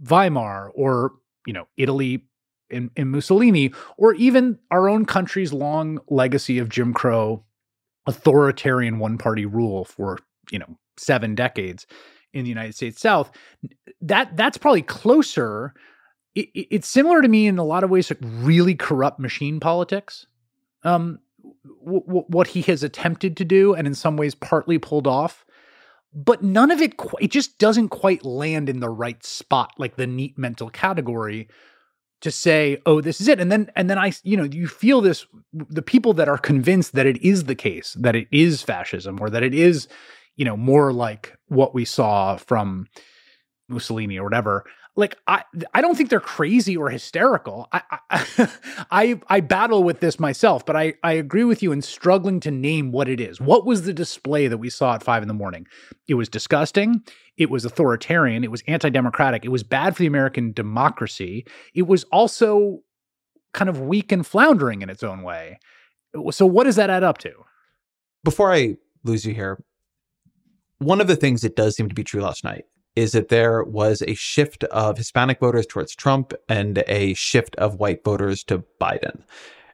[0.03, 1.13] Weimar or
[1.45, 2.25] you know, Italy
[2.69, 7.43] in, in Mussolini, or even our own country's long legacy of Jim Crow
[8.05, 10.17] authoritarian one party rule for,
[10.51, 11.85] you know, seven decades
[12.33, 13.31] in the United States South.
[14.01, 15.73] That that's probably closer.
[16.35, 20.27] It, it's similar to me in a lot of ways, like really corrupt machine politics.
[20.83, 21.19] Um,
[21.83, 25.45] w- w- what he has attempted to do, and in some ways partly pulled off
[26.13, 29.95] but none of it qu- it just doesn't quite land in the right spot like
[29.95, 31.47] the neat mental category
[32.21, 33.39] to say oh this is it.
[33.39, 36.93] And then and then i you know you feel this the people that are convinced
[36.93, 39.87] that it is the case that it is fascism or that it is
[40.35, 42.87] you know more like what we saw from
[43.67, 44.65] mussolini or whatever
[44.99, 45.43] like I
[45.73, 47.67] I don't think they're crazy or hysterical.
[47.71, 48.49] I, I
[48.91, 52.51] I I, battle with this myself, but I I agree with you in struggling to
[52.51, 53.39] name what it is.
[53.39, 55.65] What was the display that we saw at five in the morning?
[56.07, 57.01] It was disgusting.
[57.37, 58.43] It was authoritarian.
[58.43, 59.45] It was anti-democratic.
[59.45, 61.45] It was bad for the American democracy.
[61.73, 62.81] It was also
[63.53, 65.59] kind of weak and floundering in its own way.
[66.31, 67.31] So what does that add up to?
[68.25, 68.75] Before I
[69.05, 69.63] lose you here,
[70.79, 72.65] one of the things that does seem to be true last night
[72.99, 77.79] is that there was a shift of Hispanic voters towards Trump and a shift of
[77.79, 79.21] white voters to Biden.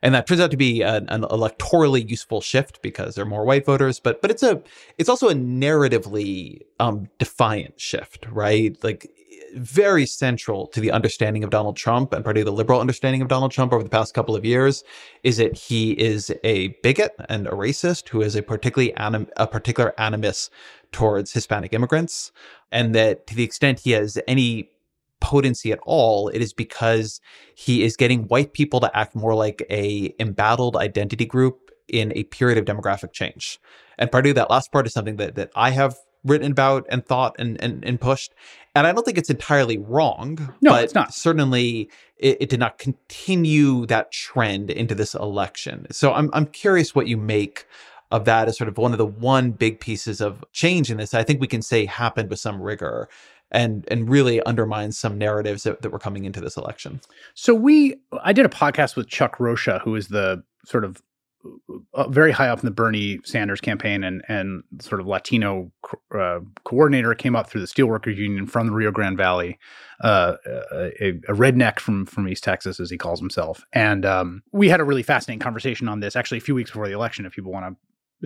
[0.01, 3.45] And that turns out to be an, an electorally useful shift because there are more
[3.45, 4.61] white voters, but but it's a
[4.97, 8.77] it's also a narratively um, defiant shift, right?
[8.83, 9.09] Like
[9.55, 13.51] very central to the understanding of Donald Trump and particularly the liberal understanding of Donald
[13.51, 14.83] Trump over the past couple of years
[15.23, 19.47] is that he is a bigot and a racist who is a particularly anim- a
[19.47, 20.49] particular animus
[20.91, 22.31] towards Hispanic immigrants,
[22.71, 24.69] and that to the extent he has any
[25.25, 27.19] potency at all, it is because
[27.55, 32.25] he is getting white people to act more like a embattled identity group in a
[32.25, 33.59] period of demographic change.
[33.97, 37.03] And part of that last part is something that that I have written about and
[37.03, 38.33] thought and, and, and pushed.
[38.75, 40.53] And I don't think it's entirely wrong.
[40.61, 41.11] No, but it's not.
[41.11, 45.87] Certainly, it, it, did not continue that trend into this election.
[45.91, 47.65] So I'm I'm curious what you make
[48.11, 51.15] of that as sort of one of the one big pieces of change in this.
[51.15, 53.09] I think we can say happened with some rigor
[53.51, 56.99] and and really undermines some narratives that, that were coming into this election.
[57.33, 61.01] So we, I did a podcast with Chuck Rocha, who is the sort of
[61.93, 65.71] uh, very high up in the Bernie Sanders campaign and and sort of Latino
[66.17, 69.59] uh, coordinator came up through the Steelworkers Union from the Rio Grande Valley,
[70.01, 70.35] uh,
[70.71, 74.79] a, a, redneck from from East Texas as he calls himself, and um, we had
[74.79, 77.25] a really fascinating conversation on this actually a few weeks before the election.
[77.25, 77.75] If people want to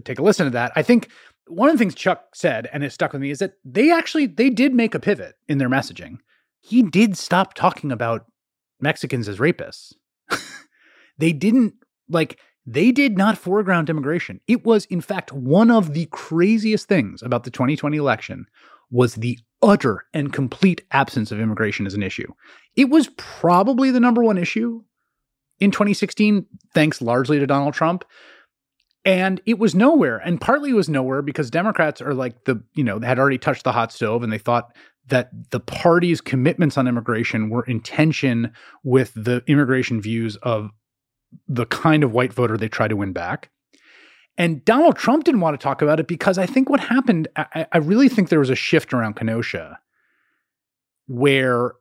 [0.02, 1.10] take a listen to that, I think
[1.47, 4.28] one of the things Chuck said and it stuck with me is that they actually
[4.28, 6.18] they did make a pivot in their messaging.
[6.62, 8.26] He did stop talking about
[8.80, 9.93] Mexicans as rapists.
[11.18, 11.74] they didn't
[12.08, 14.41] like they did not foreground immigration.
[14.47, 18.45] It was, in fact, one of the craziest things about the 2020 election
[18.91, 22.32] was the utter and complete absence of immigration as an issue.
[22.76, 24.84] It was probably the number one issue
[25.60, 28.06] in 2016, thanks largely to Donald Trump.
[29.06, 30.18] And it was nowhere.
[30.18, 33.64] And partly it was nowhere because Democrats are like the, you know, had already touched
[33.64, 34.76] the hot stove and they thought
[35.08, 38.52] that the party's commitments on immigration were in tension
[38.84, 40.70] with the immigration views of
[41.47, 43.50] the kind of white voter they try to win back.
[44.38, 47.68] And Donald Trump didn't want to talk about it because I think what happened, I,
[47.72, 49.80] I really think there was a shift around Kenosha
[51.08, 51.74] where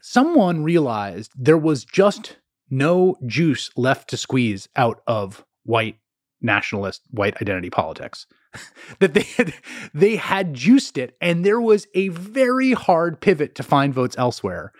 [0.00, 2.36] someone realized there was just
[2.70, 5.96] no juice left to squeeze out of white
[6.40, 8.26] nationalist white identity politics.
[9.00, 9.54] That they had
[9.92, 14.72] they had juiced it and there was a very hard pivot to find votes elsewhere.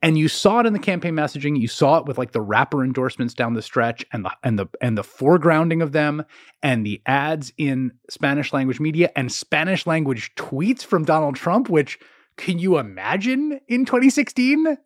[0.00, 2.84] And you saw it in the campaign messaging you saw it with like the rapper
[2.84, 6.24] endorsements down the stretch and the and the and the foregrounding of them
[6.62, 11.98] and the ads in spanish language media and spanish language tweets from donald trump which
[12.36, 14.78] can you imagine in 2016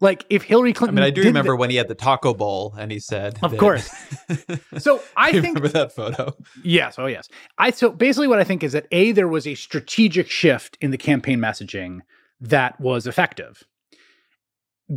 [0.00, 0.98] like if Hillary Clinton.
[0.98, 3.38] I mean, I do remember the, when he had the taco bowl and he said,
[3.42, 3.90] "Of that, course."
[4.78, 6.36] so I think remember that photo.
[6.62, 6.96] Yes.
[6.98, 7.28] Oh, yes.
[7.58, 10.90] I so basically what I think is that a there was a strategic shift in
[10.90, 12.00] the campaign messaging
[12.40, 13.64] that was effective,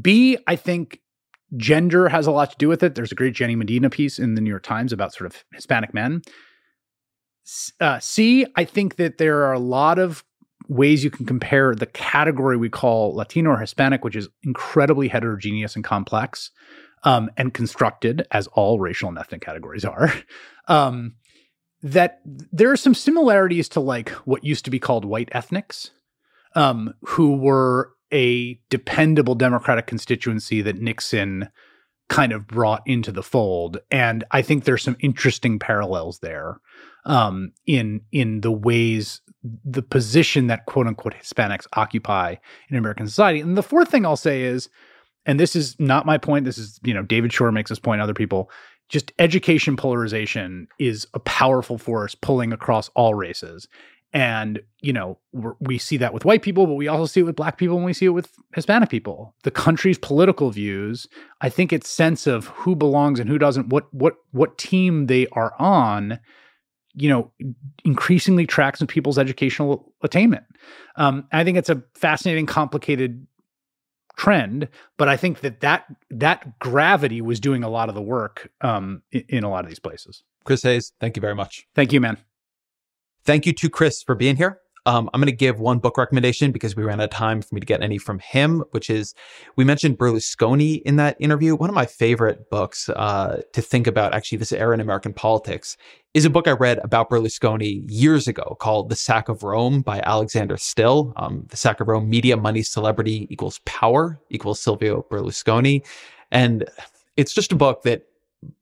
[0.02, 1.00] B, I think
[1.58, 2.96] gender has a lot to do with it.
[2.96, 5.94] There's a great Jenny Medina piece in the New York Times about sort of Hispanic
[5.94, 6.22] men.
[7.80, 10.24] Uh, C, I think that there are a lot of
[10.70, 15.76] ways you can compare the category we call Latino or Hispanic, which is incredibly heterogeneous
[15.76, 16.52] and complex
[17.04, 20.14] um, and constructed, as all racial and ethnic categories are.
[20.68, 21.16] Um,
[21.82, 25.90] that there are some similarities to like what used to be called white ethnics,
[26.54, 31.50] um, who were a dependable Democratic constituency that Nixon
[32.08, 33.80] kind of brought into the fold.
[33.90, 36.60] And I think there's some interesting parallels there
[37.06, 42.36] um, in in the ways the position that quote unquote Hispanics occupy
[42.70, 43.40] in American society.
[43.40, 44.70] And the fourth thing I'll say is,
[45.26, 46.46] and this is not my point.
[46.46, 48.02] This is you know David Shor makes this point.
[48.02, 48.50] Other people.
[48.90, 53.68] Just education polarization is a powerful force pulling across all races.
[54.12, 55.20] And, you know,
[55.60, 57.86] we see that with white people, but we also see it with black people and
[57.86, 59.36] we see it with Hispanic people.
[59.44, 61.08] The country's political views,
[61.42, 65.28] I think its sense of who belongs and who doesn't, what what what team they
[65.34, 66.20] are on,
[67.00, 67.32] you know,
[67.86, 70.44] increasingly tracks with people's educational attainment.
[70.96, 73.26] Um, I think it's a fascinating, complicated
[74.18, 78.52] trend, but I think that that that gravity was doing a lot of the work
[78.62, 80.24] um, in, in a lot of these places.
[80.44, 81.66] Chris Hayes, thank you very much.
[81.76, 82.18] Thank you, man.
[83.24, 84.60] Thank you to Chris for being here.
[84.86, 87.54] Um, I'm going to give one book recommendation because we ran out of time for
[87.54, 89.14] me to get any from him, which is
[89.56, 91.56] we mentioned Berlusconi in that interview.
[91.56, 95.78] One of my favorite books uh, to think about, actually, this era in American politics,
[96.14, 100.02] is a book I read about Berlusconi years ago called The Sack of Rome by
[100.04, 101.14] Alexander Stille.
[101.18, 105.86] Um, the Sack of Rome Media, Money, Celebrity equals Power equals Silvio Berlusconi.
[106.32, 106.68] And
[107.16, 108.09] it's just a book that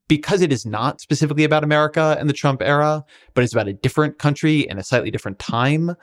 [0.08, 3.04] because it is not specifically about America and the Trump era,
[3.34, 5.96] but it's about a different country and a slightly different time,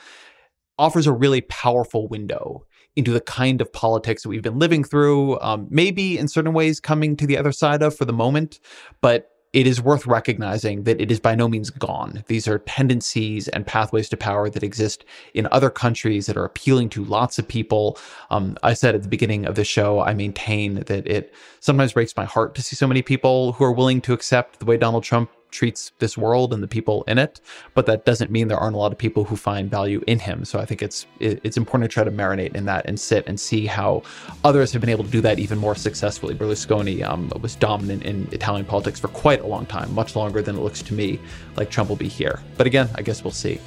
[0.78, 2.64] offers a really powerful window
[2.96, 6.78] into the kind of politics that we've been living through, um, maybe in certain ways
[6.78, 8.60] coming to the other side of for the moment,
[9.00, 12.24] but it is worth recognizing that it is by no means gone.
[12.26, 16.88] These are tendencies and pathways to power that exist in other countries that are appealing
[16.90, 17.96] to lots of people.
[18.30, 22.16] Um, I said at the beginning of the show, I maintain that it sometimes breaks
[22.16, 25.04] my heart to see so many people who are willing to accept the way Donald
[25.04, 27.40] Trump treats this world and the people in it,
[27.74, 30.44] but that doesn't mean there aren't a lot of people who find value in him.
[30.44, 33.38] So I think it's it's important to try to marinate in that and sit and
[33.38, 34.02] see how
[34.42, 36.34] others have been able to do that even more successfully.
[36.34, 40.56] Berlusconi um, was dominant in Italian politics for quite a long time, much longer than
[40.56, 41.18] it looks to me
[41.56, 42.40] like Trump will be here.
[42.58, 43.60] But again, I guess we'll see.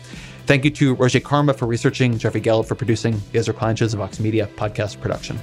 [0.46, 3.22] Thank you to Roge Karma for researching, Jeffrey Geld for producing.
[3.34, 5.38] Ezra Shows, Vox Media podcast production.